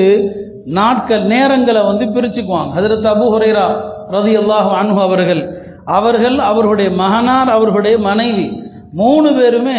நாட்கள் 0.78 1.24
நேரங்களை 1.34 1.80
வந்து 1.90 2.04
பிரிச்சுக்குவாங்க. 2.16 2.70
ஹதரத் 2.78 3.08
அபு 3.14 3.26
ஹுரேரா 3.34 3.66
ரதி 4.16 4.34
அல்லாஹ் 4.42 4.68
அனு 4.80 4.94
அவர்கள் 5.06 5.42
அவர்கள் 5.98 6.36
அவர்களுடைய 6.50 6.90
மகனார் 7.02 7.50
அவர்களுடைய 7.56 7.96
மனைவி 8.08 8.46
மூணு 9.00 9.28
பேருமே 9.38 9.78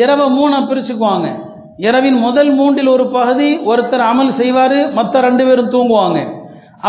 இரவை 0.00 0.26
மூணாக 0.38 0.62
பிரிச்சுக்குவாங்க. 0.70 1.26
இரவின் 1.86 2.18
முதல் 2.26 2.50
மூன்றில் 2.58 2.90
ஒரு 2.96 3.06
பகுதி 3.16 3.48
ஒருத்தர் 3.70 4.04
அமல் 4.10 4.32
செய்வார் 4.40 4.78
மற்ற 4.98 5.20
ரெண்டு 5.20 5.44
பேரும் 5.46 5.72
தூங்குவாங்க. 5.74 6.18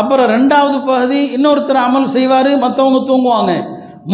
அப்புறம் 0.00 0.28
ரெண்டாவது 0.36 0.78
பகுதி 0.90 1.20
இன்னொருத்தர் 1.36 1.80
அமல் 1.86 2.08
செய்வார் 2.16 2.50
மற்றவங்க 2.64 3.00
தூங்குவாங்க. 3.10 3.52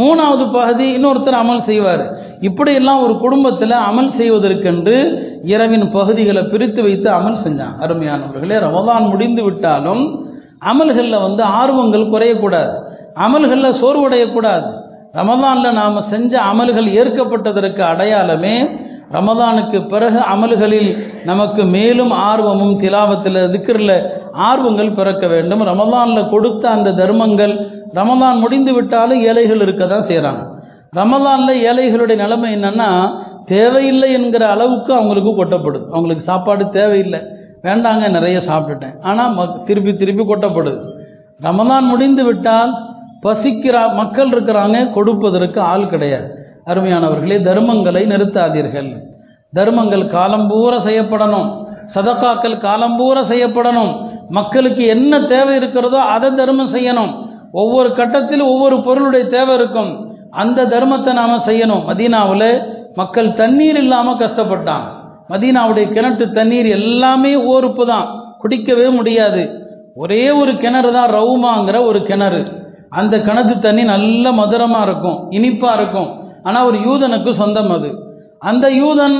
மூணாவது 0.01 0.45
பகுதி 0.59 0.87
இன்னொருத்தர் 0.97 1.41
அமல் 1.43 1.67
செய்வார். 1.71 2.05
இப்படியெல்லாம் 2.49 3.03
ஒரு 3.07 3.15
குடும்பத்தில் 3.25 3.75
அமல் 3.89 4.13
செய்வதற்கென்று 4.19 4.97
இரவின் 5.53 5.87
பகுதிகளை 5.97 6.43
பிரித்து 6.53 6.81
வைத்து 6.83 7.09
அமல் 7.19 7.43
செஞ்சாங்க. 7.45 7.77
அருமையானவர்களே 7.85 8.57
ரமதான் 8.67 9.11
முடிந்து 9.13 9.43
விட்டாலும் 9.43 10.03
அமல்களில் 10.73 11.25
வந்து 11.27 11.43
ஆர்வங்கள் 11.61 12.13
குறையக்கூடாது. 12.13 12.73
அமல்களில் 13.27 13.79
சோர்வடையக்கூடாது. 13.83 14.69
ரமதானில் 15.19 15.77
நாம் 15.81 16.07
செஞ்ச 16.13 16.33
அமல்கள் 16.53 16.89
ஏற்கப்பட்டதற்கு 16.99 17.83
அடையாளமே 17.93 18.55
ரமதானுக்கு 19.17 19.79
பிறகு 19.93 20.21
அமல்களில் 20.35 20.91
நமக்கு 21.31 21.63
மேலும் 21.75 22.13
ஆர்வமும் 22.29 22.75
திலாவத்தில் 22.83 23.41
திக்கரில் 23.55 23.97
ஆர்வங்கள் 24.49 24.97
பிறக்க 24.99 25.27
வேண்டும். 25.27 25.63
ரமதானில் 25.71 26.31
கொடுத்த 26.31 26.65
அந்த 26.77 26.95
தர்மங்கள் 27.01 27.55
ரமதான் 28.01 28.39
முடிந்து 28.45 28.73
விட்டாலும் 28.77 29.23
ஏழைகள் 29.31 29.63
இருக்க 29.67 29.87
தான் 29.87 30.09
செய்கிறாங்க 30.11 30.43
ரமதானில் 30.97 31.61
ஏழைகளுடைய 31.69 32.15
நிலைமை 32.15 32.55
என்னென்னா 32.55 33.15
தேவையில்லை 33.45 34.13
என்கிற 34.13 34.49
அளவுக்கு 34.49 34.95
அவங்களுக்கு 34.95 35.31
கொட்டப்படுது. 35.31 35.87
அவங்களுக்கு 35.89 36.25
சாப்பாடு 36.25 36.69
தேவையில்லை. 36.69 37.21
வேண்டாங்க 37.63 38.11
நிறைய 38.11 38.41
சாப்பிட்டுட்டேன். 38.49 39.01
ஆனால் 39.03 39.35
மக் 39.35 39.63
திருப்பி 39.65 39.97
திருப்பி 39.97 40.23
கொட்டப்படுது. 40.23 40.83
ரமதான் 41.43 41.81
முடிந்து 41.81 42.25
விட்டால் 42.25 42.75
பசிக்கிற 43.23 43.95
மக்கள் 43.95 44.29
இருக்கிறாங்க 44.29 44.93
கொடுப்பதற்கு 44.93 45.61
ஆள் 45.61 45.89
கிடையாது. 45.89 46.29
அருமையானவர்களே 46.67 47.39
தர்மங்களை 47.39 48.07
நிறுத்தாதீர்கள். 48.07 49.03
தர்மங்கள் 49.53 50.03
காலம்பூர 50.03 50.77
செய்யப்படணும். 50.89 51.49
சதக்காக்கள் 51.95 52.63
காலம்பூர 52.69 53.23
செய்யப்படணும். 53.33 54.11
மக்களுக்கு 54.29 54.87
என்ன 54.87 55.21
தேவை 55.21 55.57
இருக்கிறதோ 55.57 55.99
அதை 55.99 56.35
தர்மம் 56.35 56.75
செய்யணும். 56.75 57.13
ஒவ்வொரு 57.53 57.89
கட்டத்திலும் 57.89 58.53
ஒவ்வொரு 58.55 58.83
பொருளுடைய 58.83 59.27
தேவை 59.27 59.55
இருக்கும். 59.55 60.12
அந்த 60.33 60.67
தர்மத்தை 60.75 61.13
நாம் 61.21 61.45
செய்யணும். 61.49 61.83
மதீனாவில் 61.89 62.49
மக்கள் 63.01 63.31
தண்ணீர் 63.41 63.79
இல்லாமல் 63.83 64.21
கஷ்டப்பட்டாங்க. 64.23 64.87
மதீனாவுடைய 65.33 65.87
கிணற்று 65.97 66.27
தண்ணீர் 66.39 66.69
எல்லாமே 66.79 67.33
ஓருப்பு 67.53 67.85
தான். 67.93 68.07
குடிக்கவே 68.43 68.87
முடியாது. 68.99 69.43
ஒரே 70.03 70.25
ஒரு 70.41 70.53
கிணறு 70.63 70.91
தான் 70.97 71.13
ரவுமாங்கிற 71.17 71.77
ஒரு 71.91 72.01
கிணறு. 72.09 72.41
அந்த 73.01 73.15
கிணத்து 73.27 73.55
தண்ணி 73.67 73.83
நல்ல 73.95 74.33
மதுரமாக 74.41 74.87
இருக்கும். 74.89 75.19
இனிப்பாக 75.37 75.77
இருக்கும். 75.79 76.09
ஆனால் 76.47 76.67
ஒரு 76.69 76.79
யூதனுக்கு 76.87 77.31
சொந்தம் 77.43 77.73
அது. 77.77 77.91
அந்த 78.51 78.67
யூதன் 78.81 79.17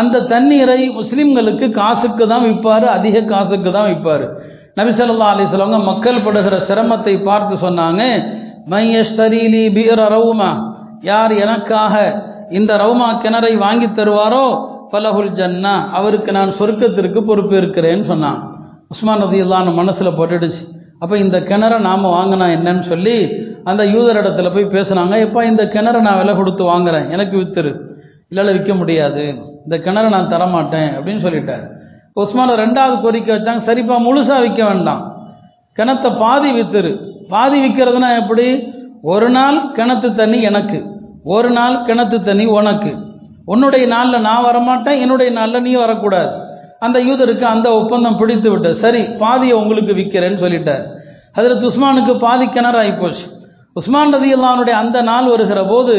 அந்த 0.00 0.22
தண்ணீரை 0.32 0.80
முஸ்லிம்களுக்கு 1.00 1.66
காசுக்கு 1.80 2.24
தான் 2.30 2.44
விற்பார் 2.46 2.86
அதிக 2.94 3.22
காசுக்கு 3.32 3.70
தான் 3.76 3.88
விற்பார். 3.90 4.24
நபிசல்லா 4.78 5.28
அலிஸ்லவங்க 5.34 5.78
மக்கள் 5.90 6.24
படுகிற 6.24 6.56
சிரமத்தை 6.68 7.14
பார்த்து 7.28 7.54
சொன்னாங்க. 7.66 8.02
மையஸ்தரீலி 8.70 9.74
பீர 9.74 10.08
ரவுமா 10.08 10.72
யார் 11.00 11.32
எனக்காக 11.32 12.22
இந்த 12.50 12.76
ரவுமா 12.76 13.08
கிணறை 13.22 13.58
வாங்கி 13.58 13.86
தருவாரோ? 13.86 14.72
ஃபலஹுல் 14.92 15.32
ஜன்னா 15.40 15.90
அவருக்கு 15.90 16.32
நான் 16.32 16.52
சொர்க்கத்திற்கு 16.58 17.20
பொறுப்பு 17.20 17.56
இருக்கிறேன்னு 17.56 18.04
சொன்னான். 18.04 18.54
உஸ்மான் 18.88 19.22
ரதி 19.22 19.42
இல்லான்னு 19.42 19.74
மனசில் 19.74 20.08
போட்டுடுச்சு. 20.08 20.62
அப்போ 20.98 21.18
இந்த 21.18 21.40
கிணறை 21.40 21.80
நாம் 21.80 22.04
வாங்கினா 22.04 22.44
என்னன்னு 22.44 22.80
சொல்லி 22.80 23.30
அந்த 23.64 23.84
யூதர் 23.84 24.16
இடத்துல 24.16 24.54
போய் 24.54 24.64
பேசுனாங்க. 24.64 25.28
எப்பா 25.28 25.42
இந்த 25.42 25.64
கிணறை 25.64 26.00
நான் 26.00 26.16
விலை 26.16 26.34
கொடுத்து 26.34 26.64
வாங்குறேன். 26.64 27.10
எனக்கு 27.10 27.36
வித்துரு. 27.36 27.80
இல்லை 28.28 28.52
விற்க 28.52 28.74
முடியாது. 28.74 29.34
இந்த 29.62 29.90
கிணறை 29.90 30.08
நான் 30.08 30.28
தரமாட்டேன் 30.28 30.98
அப்படின்னு 30.98 31.24
சொல்லிட்டார். 31.26 31.66
உஸ்மான 32.20 32.54
ரெண்டாவது 32.54 33.00
கோரிக்கை 33.00 33.36
வச்சாங்க. 33.36 33.64
சரிப்பா 33.66 33.96
முழுசாக 33.98 34.40
விற்க 34.40 34.64
வேண்டாம். 34.64 35.16
கிணத்தை 35.78 36.18
பாதி 36.18 36.60
வித்துரு. 36.60 37.12
பாதி 37.32 37.58
விற்கிறதுனா 37.64 38.08
எப்படி? 38.20 38.46
ஒரு 39.12 39.28
நாள் 39.30 39.58
கிணத்து 39.76 40.08
தண்ணி 40.14 40.38
எனக்கு. 40.42 40.78
ஒரு 41.34 41.50
நாள் 41.50 41.76
கிணத்து 41.86 42.18
தண்ணி 42.22 42.44
உனக்கு. 42.58 42.92
உன்னுடைய 43.44 43.84
நாளில் 43.86 44.24
நான் 44.28 44.44
வரமாட்டேன் 44.44 45.00
என்னுடைய 45.04 45.30
நாளில் 45.32 45.64
நீ 45.66 45.72
வரக்கூடாது. 45.74 46.30
அந்த 46.80 46.98
யூதருக்கு 47.00 47.46
அந்த 47.54 47.68
ஒப்பந்தம் 47.74 48.16
பிடித்து 48.16 48.48
விட்ட 48.50 48.72
சரி 48.74 49.02
பாதியை 49.22 49.56
உங்களுக்கு 49.62 49.92
விற்கிறேன்னு 49.92 50.42
சொல்லிட்டார். 50.44 50.84
அதில் 51.32 51.64
உஸ்மானுக்கு 51.68 52.12
பாதி 52.18 52.46
கிணறு 52.48 52.78
ஆகிப்போச்சு 52.82 53.24
உஸ்மான் 53.74 54.14
ரதி 54.14 54.28
அல்லானுடைய 54.34 54.74
அந்த 54.82 54.98
நாள் 55.02 55.28
வருகிற 55.28 55.60
போது 55.64 55.94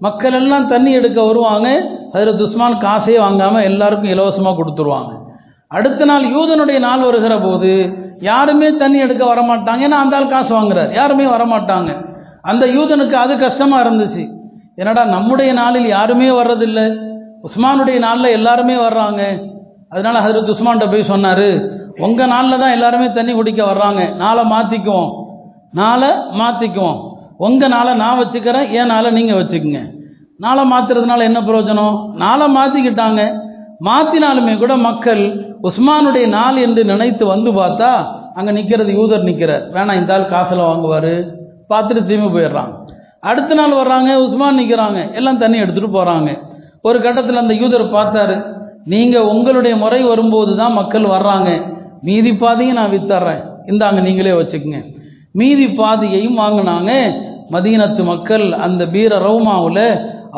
மக்கள் 0.00 0.32
எல்லாம் 0.32 0.68
தண்ணி 0.68 0.92
எடுக்க 0.92 1.18
வருவாங்க 1.22 1.68
அதில் 2.12 2.40
உஸ்மான் 2.46 2.78
காசே 2.84 3.16
வாங்காமல் 3.18 3.62
எல்லாருக்கும் 3.62 4.12
இலவசமாக 4.14 4.56
கொடுத்துருவாங்க. 4.58 5.12
அடுத்த 5.68 6.04
நாள் 6.04 6.24
யூதனுடைய 6.36 6.78
நாள் 6.78 7.04
வருகிற 7.08 7.34
போது 7.38 7.70
யாருமே 8.30 8.68
தண்ணி 8.82 8.98
எடுக்க 9.04 9.22
வரமாட்டாங்க. 9.32 9.80
ஏன்னா 9.86 9.98
அந்த 10.04 10.16
ஆள் 10.18 10.32
காசு 10.32 10.52
வாங்குறார். 10.58 10.90
யாருமே 10.98 11.26
வரமாட்டாங்க. 11.34 11.90
அந்த 12.50 12.64
யூதனுக்கு 12.76 13.16
அது 13.24 13.32
கஷ்டமாக 13.44 13.84
இருந்துச்சு. 13.84 14.22
என்னடா 14.80 15.02
நம்முடைய 15.14 15.50
நாளில் 15.60 15.88
யாருமே 15.96 16.28
வர்றதில்லை. 16.40 16.86
உஸ்மானுடைய 17.48 17.98
நாளில் 18.06 18.34
எல்லாருமே 18.38 18.76
வர்றாங்க. 18.86 19.22
அதனால 19.92 20.16
ஹசரத் 20.24 20.52
உஸ்மான்கிட்ட 20.54 20.88
போய் 20.92 21.10
சொன்னார் 21.12 21.48
உங்கள் 22.06 22.30
நாளில் 22.32 22.60
தான் 22.62 22.74
எல்லாருமே 22.76 23.06
தண்ணி 23.12 23.32
குடிக்க 23.38 23.62
வர்றாங்க. 23.70 24.02
நாளை 24.22 24.42
மாற்றிக்குவோம் 24.52 25.10
நாளை 25.80 26.10
மாற்றிக்குவோம் 26.40 26.98
உங்கள் 27.46 27.72
நாளை 27.74 27.92
நான் 28.02 28.20
வச்சுக்கிறேன் 28.20 28.70
என் 28.78 28.92
நாளை 28.92 29.08
நீங்கள் 29.18 29.38
வச்சுக்கோங்க. 29.40 29.80
நாளை 30.44 30.62
மாற்றுறதுனால 30.72 31.26
என்ன 31.28 31.40
பிரயோஜனம்? 31.48 31.96
நாளை 32.22 32.46
மாற்றிக்கிட்டாங்க 32.56 33.22
மாற்றினாலுமே 33.88 34.54
கூட 34.62 34.72
மக்கள் 34.88 35.22
உஸ்மானுடைய 35.68 36.26
நாள் 36.38 36.58
என்று 36.66 36.82
நினைத்து 36.92 37.24
வந்து 37.34 37.50
பார்த்தா 37.60 37.90
அங்கே 38.38 38.52
நிற்கிறது 38.58 38.92
யூதர் 38.98 39.26
நிற்கிறார் 39.28 39.64
வேணாம் 39.74 39.98
இந்த 40.00 40.12
ஆள் 40.14 40.30
காசில் 40.32 40.68
வாங்குவார். 40.68 41.14
பார்த்துட்டு 41.70 42.02
திரும்பி 42.08 42.30
போயிடுறாங்க. 42.36 42.72
அடுத்த 43.30 43.54
நாள் 43.58 43.74
வர்றாங்க 43.80 44.10
உஸ்மான் 44.24 44.58
நிற்கிறாங்க 44.60 45.00
எல்லாம் 45.18 45.40
தண்ணி 45.42 45.58
எடுத்துகிட்டு 45.62 45.96
போகிறாங்க 45.98 46.30
ஒரு 46.88 46.98
கட்டத்தில் 47.04 47.42
அந்த 47.42 47.54
யூதர் 47.62 47.84
பார்த்தாரு 47.96 48.36
நீங்கள் 48.92 49.28
உங்களுடைய 49.32 49.74
முறை 49.82 50.00
வரும்போது 50.12 50.52
தான் 50.60 50.78
மக்கள் 50.80 51.06
வர்றாங்க. 51.16 51.50
மீதி 52.06 52.32
பாதையும் 52.42 52.78
நான் 52.78 52.94
வித்தர்றேன். 52.94 53.42
இந்தாங்க 53.70 54.00
நீங்களே 54.06 54.32
வச்சுக்கோங்க. 54.38 54.80
மீதி 55.40 55.66
பாதையையும் 55.80 56.40
வாங்கினாங்க. 56.42 56.90
மதீனத்து 57.54 58.02
மக்கள் 58.12 58.46
அந்த 58.66 58.82
பீர 58.94 59.12
ரவுமாவில் 59.26 59.86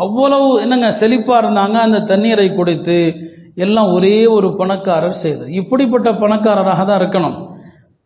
அவ்வளவு 0.04 0.48
என்னங்க 0.64 0.88
செழிப்பாக 1.00 1.42
இருந்தாங்க. 1.42 1.76
அந்த 1.86 1.98
தண்ணீரை 2.10 2.48
குடித்து 2.58 2.98
எல்லாம் 3.56 3.88
ஒரே 3.96 4.16
ஒரு 4.36 4.48
பணக்காரர் 4.60 5.20
செய்தது. 5.24 5.48
இப்படிப்பட்ட 5.60 6.08
பணக்காரராக 6.22 6.84
தான் 6.88 7.00
இருக்கணும். 7.00 7.36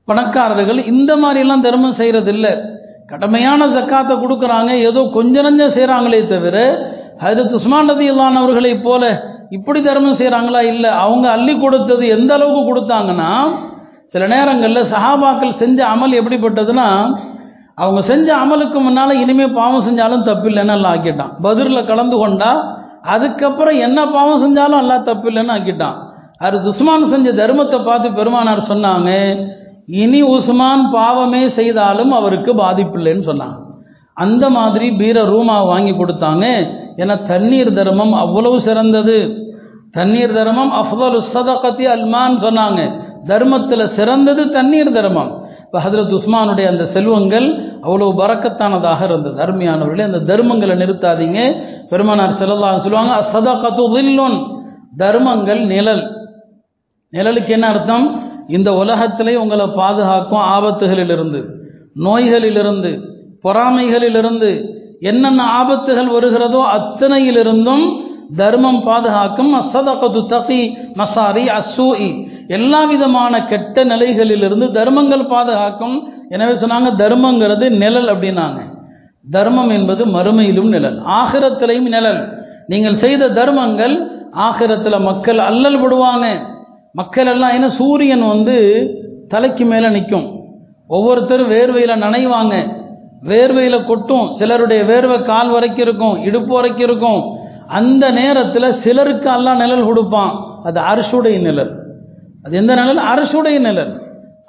பணக்காரர்கள் 0.08 0.80
இந்த 0.92 1.12
மாதிரிலாம் 1.22 1.64
தர்மம் 1.66 1.98
செய்கிறது 2.00 2.30
இல்லை 2.36 2.52
கடமையான 3.12 3.66
ஜக்காத்தை 3.74 4.14
கொடுக்குறாங்க. 4.22 4.72
ஏதோ 4.88 5.00
கொஞ்ச 5.16 5.42
நஞ்சம் 5.46 5.74
செய்கிறாங்களே 5.76 6.20
தவிர 6.32 6.56
ஹஜரத் 7.24 7.56
உஸ்மான் 7.58 7.88
நதி 7.90 8.74
போல 8.88 9.04
இப்படி 9.56 9.80
தர்மம் 9.88 10.18
செய்கிறாங்களா 10.20 10.60
இல்லை. 10.72 10.90
அவங்க 11.04 11.26
அள்ளி 11.36 11.54
கொடுத்தது 11.64 12.04
எந்த 12.16 12.32
அளவுக்கு 12.36 12.62
கொடுத்தாங்கன்னா 12.70 13.30
சில 14.12 14.26
நேரங்களில் 14.32 14.90
சஹாபாக்கள் 14.92 15.58
செஞ்ச 15.62 15.78
அமல் 15.94 16.18
எப்படிப்பட்டதுன்னா 16.20 16.88
அவங்க 17.82 18.00
செஞ்ச 18.10 18.28
அமலுக்கு 18.42 18.78
முன்னால் 18.84 19.20
இனிமேல் 19.22 19.56
பாவம் 19.58 19.84
செஞ்சாலும் 19.88 20.26
தப்பு 20.28 20.46
இல்லைன்னு 20.50 20.74
எல்லாம் 20.76 20.92
ஆக்கிட்டான். 20.94 21.32
பதிரில் 21.46 21.88
கலந்து 21.90 22.16
கொண்டால் 22.22 22.60
அதுக்கப்புறம் 23.14 23.76
என்ன 23.86 23.98
பாவம் 24.14 24.42
செஞ்சாலும் 24.44 24.82
எல்லாம் 24.82 25.06
தப்பு 25.08 25.28
இல்லைன்னு 25.30 25.54
ஆக்கிட்டான். 25.56 25.96
அது 26.46 26.56
உஸ்மான் 26.70 27.10
செஞ்ச 27.12 27.28
தர்மத்தை 27.40 27.78
பார்த்து 27.84 28.08
பெருமானார் 28.18 28.68
சொன்னாங்க 28.72 29.10
இனி 30.02 30.20
உஸ்மான் 30.34 30.84
பாவமே 30.96 31.42
செய்தாலும் 31.58 32.12
அவருக்கு 32.18 32.50
பாதிப்பில்லைன்னு 32.62 33.24
சொன்னாங்க. 33.30 33.58
அந்த 34.24 34.44
மாதிரி 34.56 34.86
பீர 35.00 35.18
ரூமா 35.32 35.56
வாங்கி 35.72 35.92
கொடுத்தாங்க. 35.92 36.44
ஏன்னா 37.02 37.16
தண்ணீர் 37.32 37.70
தர்மம் 37.78 38.14
அவ்வளவு 38.22 38.56
சிறந்தது. 38.68 39.18
தண்ணீர் 39.98 40.34
தர்மம் 40.38 40.72
அஃதல் 40.80 41.20
சதகத்தி 41.34 41.84
அல்மான் 41.94 42.36
சொன்னாங்க. 42.46 42.80
தர்மத்தில் 43.30 43.92
சிறந்தது 43.96 44.42
தண்ணீர் 44.56 44.90
தர்மம். 44.98 45.30
இப்போ 45.70 45.80
ஹதரத் 45.80 46.14
உஸ்மானுடைய 46.18 46.66
அந்த 46.66 46.84
செல்வங்கள் 46.84 47.46
அவ்வளோ 47.82 48.06
பறக்கத்தானதாக 48.20 49.04
இருந்தது. 49.04 49.36
அருமையானவர்களே 49.44 50.04
அந்த 50.10 50.20
தர்மங்களை 50.30 50.74
நிறுத்தாதீங்க. 50.82 51.40
பெருமானார் 51.88 52.38
செல்லல்லா 52.38 52.70
சொல்லுவாங்க 52.76 53.14
சதகத்து 53.32 53.84
தில்லுன். 53.94 54.38
தர்மங்கள் 54.96 55.60
நிழல். 55.64 56.02
நிழலுக்கு 57.12 57.48
என்ன 57.48 57.66
அர்த்தம்? 57.66 58.06
இந்த 58.48 58.74
உலகத்திலே 58.74 59.36
உங்களை 59.36 59.66
பாதுகாக்கும் 59.66 60.44
ஆபத்துகளிலிருந்து 60.56 61.40
நோய்களிலிருந்து 62.04 62.90
பொறாமைகளிலிருந்து 63.44 64.50
என்னென்ன 65.00 65.42
ஆபத்துகள் 65.60 66.10
வருகிறதோ 66.16 66.62
அத்தனையிலிருந்தும் 66.76 67.84
தர்மம் 68.36 68.80
பாதுகாக்கும் 68.82 69.52
அசதகத்து 69.54 70.22
தகி 70.26 70.62
மசாரி 70.94 71.44
அசூஇ 71.58 72.08
எல்லா 72.48 72.84
விதமான 72.84 73.44
கெட்ட 73.44 73.84
நிலைகளிலிருந்து 73.84 74.70
தர்மங்கள் 74.70 75.24
பாதுகாக்கும். 75.26 75.96
எனவே 76.28 76.52
சொன்னாங்க 76.52 76.90
தர்மங்கிறது 77.02 77.68
நிழல் 77.68 78.08
அப்படின்னாங்க. 78.14 78.60
தர்மம் 79.30 79.70
என்பது 79.70 80.06
மறுமையிலும் 80.06 80.68
நிழல். 80.68 80.98
ஆகிரத்திலையும் 81.02 81.90
நிழல். 81.94 82.20
நீங்கள் 82.66 82.94
செய்த 82.94 83.28
தர்மங்கள் 83.28 84.10
ஆகிரத்தில் 84.30 84.98
மக்கள் 85.00 85.38
அல்லல் 85.38 85.80
விடுவாங்க 85.80 86.26
மக்கள் 86.92 87.26
எல்லாம் 87.26 87.50
ஏன்னா 87.50 87.66
சூரியன் 87.66 88.26
வந்து 88.26 88.56
தலைக்கு 89.28 89.64
மேலே 89.64 89.88
நிற்கும் 89.88 90.26
ஒவ்வொருத்தரும் 90.86 91.50
வேர்வையில் 91.50 92.02
நனைவாங்க. 92.04 92.54
வேர்வையில் 93.30 93.86
கொட்டும். 93.86 94.26
சிலருடைய 94.32 94.82
வேர்வை 94.82 95.22
கால் 95.22 95.48
வரைக்கும் 95.48 95.84
இருக்கும் 95.86 96.16
இடுப்பு 96.24 96.54
வரைக்கும் 96.54 96.86
இருக்கும். 96.88 97.20
அந்த 97.66 98.10
நேரத்தில் 98.10 98.76
சிலருக்கு 98.84 99.30
எல்லாம் 99.30 99.56
நிழல் 99.56 99.84
கொடுப்பான். 99.84 100.32
அது 100.64 100.80
அரசுடைய 100.80 101.38
நிழல். 101.40 101.77
அது 102.42 102.56
எந்த 102.56 102.74
நிழல் 102.74 103.00
அரசுடைய 103.12 103.58
நிழல். 103.58 103.92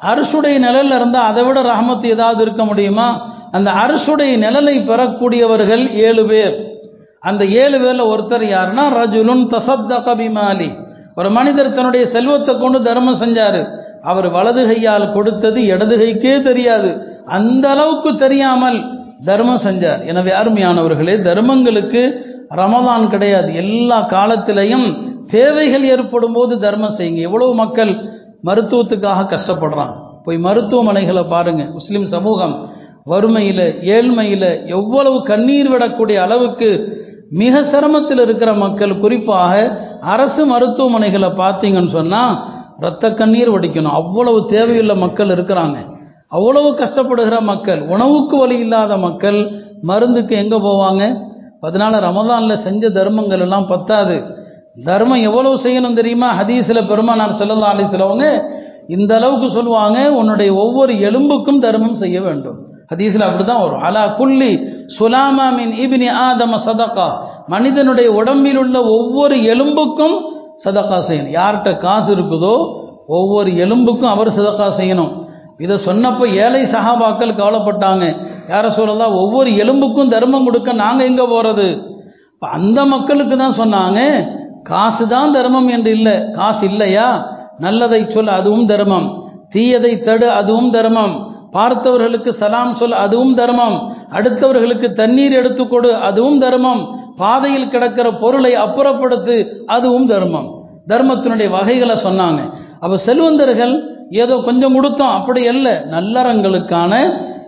அரசுடைய 0.03 0.55
நிழல்ல 0.65 0.95
இருந்தால் 0.95 1.25
அதை 1.25 1.43
விட 1.43 1.61
ரஹமத்து 1.61 2.05
ஏதாவது 2.05 2.41
இருக்க 2.41 2.65
முடியுமா? 2.65 3.31
அந்த 3.51 3.71
அரசுடைய 3.71 4.33
நிழலை 4.37 4.75
பெறக்கூடியவர்கள் 4.89 5.93
ஏழு 5.93 6.25
பேர். 6.25 6.55
அந்த 7.19 7.45
ஏழு 7.45 7.79
பேரில் 7.79 8.09
ஒருத்தர் 8.13 8.45
யாருன்னா? 8.55 8.83
ரஜுலுன் 8.99 9.43
தசப்த 9.47 9.91
கபிமாலி 10.07 10.69
ஒரு 11.15 11.29
மனிதர் 11.29 11.73
தன்னுடைய 11.73 12.07
செல்வத்தை 12.07 12.57
கொண்டு 12.57 12.81
தர்மம் 12.81 13.21
செஞ்சாரு. 13.21 13.67
அவர் 14.01 14.29
வலது 14.29 14.67
கையால் 14.67 15.11
கொடுத்தது 15.11 15.65
இடது 15.65 15.95
கைக்கே 15.97 16.41
தெரியாது. 16.41 16.89
அந்த 17.25 17.69
அளவுக்கு 17.69 18.15
தெரியாமல் 18.15 18.79
தர்மம் 19.25 19.63
செஞ்சார். 19.63 20.05
எனவே 20.05 20.31
அருமையானவர்களே 20.31 21.15
தர்மங்களுக்கு 21.29 22.03
ரமதான் 22.55 23.09
கிடையாது. 23.09 23.55
எல்லா 23.55 24.05
காலத்திலையும் 24.09 25.08
தேவைகள் 25.35 25.85
ஏற்படும் 25.93 26.33
போது 26.33 26.53
தர்மம் 26.59 26.95
செய்யுங்க. 26.97 27.21
எவ்வளவு 27.27 27.53
மக்கள் 27.55 27.91
மருத்துவத்துக்காக 28.47 29.27
கஷ்டப்படுறான் 29.33 29.93
போய் 30.25 30.39
மருத்துவமனைகளை 30.47 31.23
பாருங்க. 31.27 31.63
முஸ்லீம் 31.77 32.07
சமூகம் 32.15 32.55
வறுமையில் 33.03 33.65
ஏழ்மையில் 33.95 34.49
எவ்வளவு 34.77 35.17
கண்ணீர் 35.23 35.69
விடக்கூடிய 35.73 36.17
அளவுக்கு 36.25 36.69
மிக 37.41 37.61
சிரமத்தில் 37.71 38.21
இருக்கிற 38.25 38.51
மக்கள். 38.53 38.93
குறிப்பாக 38.99 39.53
அரசு 40.13 40.41
மருத்துவமனைகளை 40.45 41.29
பார்த்தீங்கன்னு 41.41 41.95
சொன்னால் 41.97 42.33
இரத்த 42.79 43.13
கண்ணீர் 43.13 43.53
வடிக்கணும். 43.55 43.97
அவ்வளவு 44.01 44.39
தேவையுள்ள 44.49 44.93
மக்கள் 44.97 45.33
இருக்கிறாங்க. 45.35 45.77
அவ்வளவு 46.37 46.69
கஷ்டப்படுகிற 46.81 47.37
மக்கள் 47.41 47.81
உணவுக்கு 47.93 48.35
வழி 48.37 48.57
இல்லாத 48.57 48.97
மக்கள் 48.97 49.39
மருந்துக்கு 49.81 50.33
எங்கே 50.35 50.57
போவாங்க? 50.57 51.03
அதனால 51.67 51.93
ரமதானில் 51.99 52.63
செஞ்ச 52.65 52.89
தர்மங்கள் 52.89 53.39
எல்லாம் 53.39 53.67
பத்தாது. 53.67 54.17
தர்மம் 54.75 55.25
எவ்வளவு 55.27 55.55
செய்யணும் 55.65 55.97
தெரியுமா? 55.99 56.27
ஹதீஸில் 56.39 56.87
பெருமானார் 56.89 57.37
செல்லல்லா 57.39 57.69
அலிஸ்லவங்க 57.73 58.25
இந்த 58.95 59.11
அளவுக்கு 59.19 59.47
சொல்லுவாங்க 59.55 59.97
உன்னுடைய 60.19 60.49
ஒவ்வொரு 60.63 60.93
எலும்புக்கும் 61.07 61.59
தர்மம் 61.65 61.97
செய்ய 62.03 62.17
வேண்டும். 62.27 62.57
ஹதீஸில் 62.91 63.25
அப்படிதான் 63.27 63.61
வரும். 63.63 63.83
அலா 63.87 64.03
குல்லி 64.19 64.51
சுலாமா 64.97 65.47
மின் 65.57 65.73
இபினி 65.83 66.07
ஆதம 66.25 66.59
சதக்கா 66.67 67.07
மனிதனுடைய 67.53 68.07
உடம்பில் 68.19 68.59
உள்ள 68.63 68.77
ஒவ்வொரு 68.95 69.35
எலும்புக்கும் 69.53 70.15
சதக்கா 70.63 70.97
செய்யணும். 71.09 71.35
யார்கிட்ட 71.39 71.71
காசு 71.85 72.09
இருக்குதோ 72.15 72.55
ஒவ்வொரு 73.17 73.51
எலும்புக்கும் 73.65 74.13
அவர் 74.13 74.35
சதக்கா 74.37 74.69
செய்யணும். 74.79 75.11
இதை 75.65 75.75
சொன்னப்போ 75.85 76.25
ஏழை 76.43 76.63
சகாபாக்கள் 76.73 77.37
கவலைப்பட்டாங்க. 77.39 78.05
யார 78.51 78.65
சொல்லலாம் 78.79 79.15
ஒவ்வொரு 79.21 79.49
எலும்புக்கும் 79.61 80.11
தர்மம் 80.15 80.45
கொடுக்க 80.47 80.73
நாங்கள் 80.83 81.07
எங்கே 81.11 81.25
போகிறது 81.33 81.69
இப்போ 82.33 82.47
அந்த 82.57 82.79
மக்களுக்கு 82.93 83.35
தான் 83.41 83.57
சொன்னாங்க 83.61 84.01
காசு 84.63 85.07
தான் 85.07 85.31
தர்மம் 85.31 85.67
என்று 85.67 85.91
இல்லை. 85.91 86.31
காசு 86.31 86.65
இல்லையா? 86.65 87.25
நல்லதை 87.59 88.09
சொல் 88.09 88.27
அதுவும் 88.27 88.65
தர்மம். 88.65 89.23
தீயதை 89.55 89.99
தடு 89.99 90.31
அதுவும் 90.31 90.71
தர்மம். 90.71 91.33
பார்த்தவர்களுக்கு 91.53 92.29
சலாம் 92.29 92.73
சொல் 92.73 92.91
அதுவும் 92.91 93.33
தர்மம். 93.33 93.93
அடுத்தவர்களுக்கு 94.11 94.93
தண்ணீர் 94.93 95.31
எடுத்து 95.31 95.67
கொடு 95.67 95.95
அதுவும் 95.95 96.39
தர்மம். 96.39 96.97
பாதையில் 97.17 97.67
கிடக்கிற 97.67 98.11
பொருளை 98.11 98.55
அப்புறப்படுத்து 98.55 99.47
அதுவும் 99.65 100.07
தர்மம். 100.07 100.49
தர்மத்தினுடைய 100.87 101.49
வகைகளை 101.49 101.95
சொன்னாங்க. 101.95 102.53
அப்போ 102.79 102.97
செல்வந்தர்கள் 102.97 103.73
ஏதோ 104.09 104.35
கொஞ்சம் 104.45 104.75
கொடுத்தோம் 104.75 105.15
அப்படி 105.17 105.47
அல்ல. 105.47 105.85
நல்லறங்களுக்கான 105.91 106.93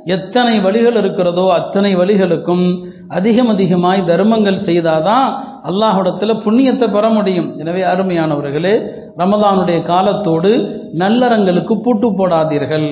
எத்தனை 0.05 0.59
வழிகள் 0.59 0.95
இருக்கிறதோ 0.95 1.51
அத்தனை 1.53 1.95
வழிகளுக்கும் 1.95 2.83
அதிகம் 3.07 3.47
அதிகமாய் 3.47 4.03
தர்மங்கள் 4.03 4.65
செய்தாதான் 4.65 5.27
அல்லாஹுடத்தில் 5.69 6.41
புண்ணியத்தை 6.45 6.87
பெற 6.95 7.05
முடியும். 7.17 7.49
எனவே 7.61 7.81
அருமையானவர்களே 7.91 8.73
ரமதானுடைய 9.21 9.79
காலத்தோடு 9.91 10.51
நல்லறங்களுக்கு 11.01 11.73
பூட்டு 11.85 12.07
போடாதீர்கள். 12.19 12.87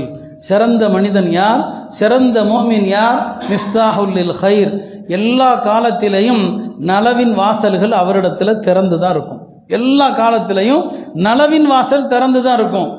சிறந்த 0.48 0.84
மனிதன் 0.96 1.30
யார்? 1.40 1.62
சிறந்த 2.00 2.38
மோமின் 2.52 2.88
யார்? 2.98 3.20
மிஃப்தாஹுல்லில் 3.52 4.34
ஹைர் 4.42 4.74
எல்லா 5.18 5.52
காலத்திலையும் 5.68 6.44
நலவின் 6.92 7.34
வாசல்கள் 7.42 7.94
அவரிடத்தில் 8.02 8.62
திறந்து 8.68 8.98
தான் 9.02 9.14
இருக்கும். 9.16 9.42
எல்லா 9.78 10.08
காலத்திலையும் 10.22 10.84
நலவின் 11.28 11.68
வாசல் 11.74 12.10
திறந்து 12.14 12.40
தான் 12.46 12.58
இருக்கும் 12.60 12.90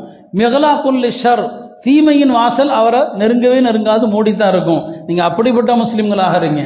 மெகலாக்குல்லி 0.40 1.10
ஷர் 1.22 1.44
தீமையின் 1.84 2.32
வாசல் 2.38 2.72
அவரை 2.78 3.00
நெருங்கவே 3.20 3.58
நெருங்காது 3.66 4.06
மூடித்தான் 4.14 4.52
இருக்கும். 4.54 4.82
நீங்கள் 5.06 5.28
அப்படிப்பட்ட 5.28 5.72
முஸ்லீம்களாக 5.82 6.34
இருங்க. 6.42 6.62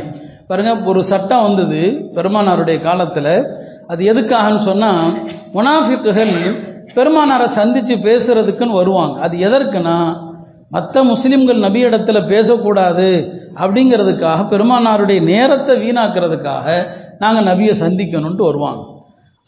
பாருங்க 0.48 0.72
ஒரு 0.90 1.00
சட்டம் 1.12 1.44
வந்தது 1.46 1.80
பெருமானாருடைய 2.16 2.78
காலத்தில். 2.88 3.34
அது 3.92 4.02
எதுக்காகன்னு 4.12 4.62
சொன்னால் 4.70 5.08
முனாஃபிக்குகள் 5.56 6.36
பெருமானாரை 6.96 7.46
சந்தித்து 7.58 7.94
பேசுறதுக்குன்னு 8.08 8.80
வருவாங்க. 8.80 9.14
அது 9.26 9.36
எதற்குன்னா 9.48 9.96
மற்ற 10.74 11.02
முஸ்லீம்கள் 11.12 11.64
நபியிடத்தில் 11.66 12.28
பேசக்கூடாது 12.32 13.08
அப்படிங்கிறதுக்காக 13.62 14.46
பெருமானாருடைய 14.52 15.20
நேரத்தை 15.32 15.74
வீணாக்கிறதுக்காக 15.82 16.66
நாங்கள் 17.22 17.48
நபியை 17.50 17.74
சந்திக்கணும்ட்டு 17.84 18.44
வருவாங்க. 18.48 18.82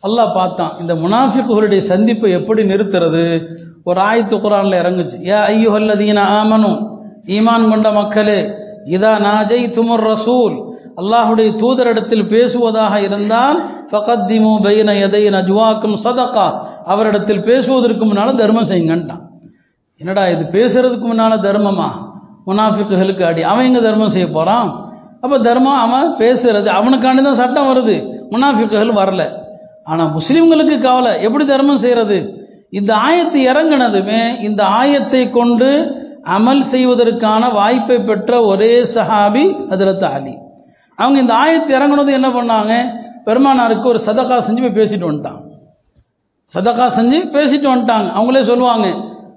அல்லாஹ் 0.02 0.34
பார்த்தான் 0.38 0.74
இந்த 0.82 0.92
முனாஃபிக்குகளுடைய 0.94 1.82
சந்திப்பை 1.92 2.30
எப்படி 2.38 2.62
நிறுத்துறது? 2.72 3.24
ஒரு 3.88 4.00
ஆயத்து 4.08 4.36
குரானில் 4.44 4.80
இறங்குச்சு 4.82 5.16
ஏ 5.30 5.36
ஐயுஹல்லதீன 5.54 6.22
ஆமனும் 6.40 6.78
ஈமான் 7.36 7.70
கொண்ட 7.72 7.88
மக்களே 7.98 8.38
இதா 8.96 9.12
நாஜை 9.26 9.60
துமுர் 9.76 10.04
ரசூல் 10.12 10.54
அல்லாஹுடைய 10.96 11.48
தூதரிடத்தில் 11.62 12.26
பேசுவதாக 12.26 13.00
இருந்தால் 13.00 13.58
ஃபகத்திமு 13.90 14.52
பைன 14.66 14.94
எதை 15.00 15.22
நஜ்வாக்கும் 15.26 15.96
சதக்கா 16.04 16.46
அவரிடத்தில் 16.84 17.42
பேசுவதற்கு 17.42 18.04
முன்னால 18.04 18.34
தர்மம் 18.34 18.68
செய்யுங்கன்ட்டான். 18.70 19.22
என்னடா 20.00 20.28
இது 20.28 20.44
பேசுறதுக்கு 20.56 21.06
முன்னால 21.12 21.34
தர்மமா? 21.48 21.88
முனாஃபிக்குகளுக்கு 22.46 23.22
அடி. 23.22 23.42
அவன் 23.42 23.64
எங்க 23.64 23.80
தர்மம் 23.80 24.08
செய்ய 24.08 24.30
போறான்? 24.30 24.70
அப்ப 25.20 25.38
தர்மம் 25.38 25.78
அவன் 25.84 26.08
பேசுறது 26.18 26.68
அவனுக்காண்டி 26.78 27.22
தான் 27.22 27.40
சட்டம் 27.42 27.68
வருது. 27.70 27.96
முனாஃபிக்குகள் 28.30 28.92
வரல. 29.02 29.22
ஆனா 29.84 30.04
முஸ்லிம்களுக்கு 30.16 30.78
கவலை 30.80 31.22
எப்படி 31.22 31.44
தர்மம் 31.44 31.82
செய்யறது? 31.84 32.18
இந்த 32.70 32.92
ஆயத்தை 33.08 33.40
இறங்கினதுமே 33.50 34.22
இந்த 34.40 34.62
ஆயத்தை 34.80 35.30
கொண்டு 35.30 35.70
அமல் 36.36 36.62
செய்வதற்கான 36.72 37.52
வாய்ப்பை 37.52 37.98
பெற்ற 37.98 38.44
ஒரே 38.44 38.72
சஹாபி 38.94 39.44
அதிரத் 39.70 40.08
அலி. 40.14 40.34
அவங்க 40.98 41.18
இந்த 41.20 41.34
ஆயத்து 41.42 41.70
இறங்கினதும் 41.78 42.18
என்ன 42.18 42.28
பண்ணாங்க? 42.28 42.74
பெருமானாருக்கு 43.26 43.86
ஒரு 43.92 44.00
சதகா 44.06 44.36
செஞ்சு 44.46 44.62
போய் 44.64 44.78
பேசிட்டு 44.80 45.08
வந்துட்டான். 45.08 45.40
சதகா 46.54 46.86
செஞ்சு 46.98 47.18
பேசிட்டு 47.36 47.68
வந்துட்டாங்க. 47.72 48.08
அவங்களே 48.16 48.42
சொல்லுவாங்க 48.42 48.86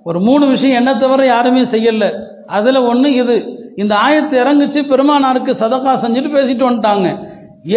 ஒரு 0.04 0.19
மூணு 0.19 0.43
விஷயம் 0.48 0.78
என்ன 0.80 0.91
தவிர 0.95 1.26
யாருமே 1.26 1.62
செய்யல. 1.62 2.06
அதில் 2.58 2.80
ஒன்று 2.91 3.10
இது. 3.13 3.38
இந்த 3.76 3.93
ஆயத்தை 4.06 4.36
இறங்குச்சு 4.43 4.80
பெருமானாருக்கு 4.91 5.52
சதக்கா 5.63 5.91
செஞ்சுட்டு 6.04 6.32
பேசிட்டு 6.38 6.63
வந்துட்டாங்க. 6.69 7.08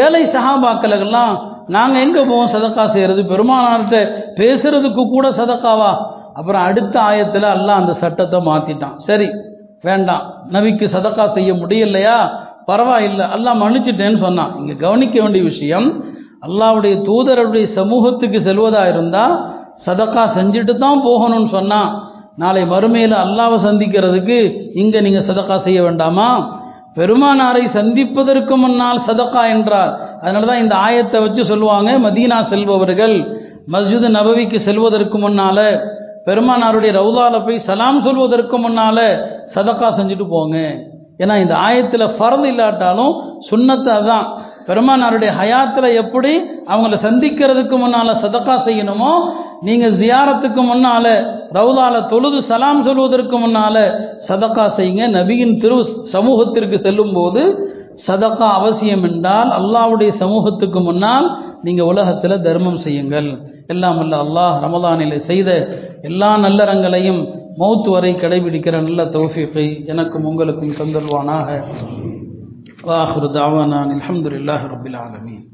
ஏழை 0.05 0.23
சஹாபாக்களுக்கெல்லாம் 0.35 1.35
நாங்கள் 1.69 2.03
எங்கே 2.05 2.23
போவோம் 2.31 2.53
சதக்கா 2.55 2.85
செய்கிறது 2.95 3.23
பெருமானார்கிட்ட 3.33 3.99
பேசுறதுக்கு 4.39 5.03
கூட 5.15 5.27
சதக்காவா 5.41 5.93
அப்புறம் 6.39 6.63
அடுத்த 6.63 6.95
ஆயத்தில் 7.01 7.49
எல்லாம் 7.57 7.81
அந்த 7.83 7.95
சட்டத்தை 8.03 8.39
மாற்றிட்டான் 8.49 8.97
சரி 9.09 9.29
வேண்டாம். 9.89 10.25
நபிக்கு 10.55 10.87
சதக்கா 10.95 11.25
செய்ய 11.37 11.53
முடியலையா? 11.53 12.17
பரவாயில்லை 12.71 13.27
அல்லாஹ் 13.35 13.61
மன்னிச்சிட்டேன்னு 13.63 14.21
சொன்னான். 14.27 14.53
இங்கே 14.61 14.75
கவனிக்க 14.85 15.17
வேண்டிய 15.23 15.43
விஷயம் 15.51 15.89
அல்லாவுடைய 16.47 16.95
தூதருடைய 17.09 17.67
சமூகத்துக்கு 17.79 18.39
செல்வதாக 18.49 18.93
இருந்தால் 18.95 19.35
சதக்கா 19.85 20.25
செஞ்சுட்டு 20.39 20.73
தான் 20.85 21.05
போகணும்னு 21.09 21.51
சொன்னான் 21.59 21.91
நாளை 22.43 22.63
மறுமையில் 22.73 23.15
அல்லாவை 23.25 23.57
சந்திக்கிறதுக்கு 23.67 24.39
இங்கே 24.83 25.01
நீங்கள் 25.07 25.27
சதக்கா 25.29 25.57
செய்ய 25.67 25.79
வேண்டாமா? 25.87 26.29
பெருமானாரை 26.97 27.65
சந்திப்பதற்கு 27.77 28.55
முன்னால் 28.63 29.05
சதக்கா 29.09 29.43
என்றார். 29.55 29.93
அதனால 30.23 30.47
தான் 30.51 30.63
இந்த 30.65 30.75
ஆயத்தை 30.87 31.19
வச்சு 31.25 31.43
சொல்லுவாங்க 31.51 31.91
மதீனா 32.07 32.39
செல்பவர்கள் 32.53 33.17
மஸ்ஜித் 33.75 34.09
நபவிக்கு 34.19 34.59
செல்வதற்கு 34.69 35.19
முன்னால 35.25 35.59
பெருமானாருடைய 36.27 36.91
ரவுதால 36.99 37.37
போய் 37.47 37.65
சலாம் 37.69 38.01
சொல்வதற்கு 38.07 38.57
முன்னால 38.65 38.99
சதக்கா 39.55 39.89
செஞ்சுட்டு 39.99 40.27
போங்க. 40.35 40.57
ஏன்னா 41.21 41.35
இந்த 41.43 41.55
ஆயத்தில் 41.67 42.13
ஃபரது 42.17 42.47
இல்லாட்டாலும் 42.53 43.15
சுண்ணத்தை 43.49 43.97
தான் 44.11 44.27
பெருமானாருடைய 44.69 45.31
ஹயாத்தில் 45.39 45.97
எப்படி 46.03 46.33
அவங்கள 46.73 46.97
சந்திக்கிறதுக்கு 47.07 47.77
முன்னால் 47.83 48.21
சதக்கா 48.23 48.55
செய்யணுமோ 48.67 49.13
நீங்கள் 49.67 49.97
ஜியாரத்துக்கு 50.01 50.63
முன்னால் 50.71 51.13
ரவுதால 51.57 51.97
தொழுது 52.13 52.39
சலாம் 52.51 52.85
சொல்வதற்கு 52.87 53.37
முன்னால 53.45 53.77
சதக்கா 54.29 54.65
செய்யுங்க. 54.79 55.03
நபியின் 55.19 55.55
திரு 55.63 55.77
சமூகத்திற்கு 56.15 56.79
செல்லும்போது 56.87 57.43
சதக்கா 58.07 58.49
அவசியம் 58.59 59.05
என்றால் 59.09 59.51
அல்லாவுடைய 59.59 60.11
சமூகத்துக்கு 60.23 60.81
முன்னால் 60.89 61.27
நீங்கள் 61.67 61.91
உலகத்தில் 61.93 62.43
தர்மம் 62.47 62.81
செய்யுங்கள். 62.85 63.29
எல்லாம் 63.73 63.99
அல்ல 64.05 64.15
அல்லாஹ் 64.25 64.57
ரமதானில் 64.65 65.27
செய்த 65.29 65.51
எல்லா 66.11 66.31
நல்லறங்களையும் 66.47 67.21
மௌத்து 67.61 67.89
வரை 67.91 68.13
கடைபிடிக்கிற 68.15 68.77
நல்ல 68.83 69.05
தௌஃபீக்கை 69.17 69.65
எனக்கும் 69.87 70.25
உங்களுக்கும் 70.25 70.77
தந்தல்வானாக 70.81 71.49
வாஹுரு 72.89 73.29
தாவானான் 73.39 73.93
அலமதுல்லாஹ் 73.97 74.65
ரப்பில் 74.73 74.99
ஆலமீன். 75.05 75.45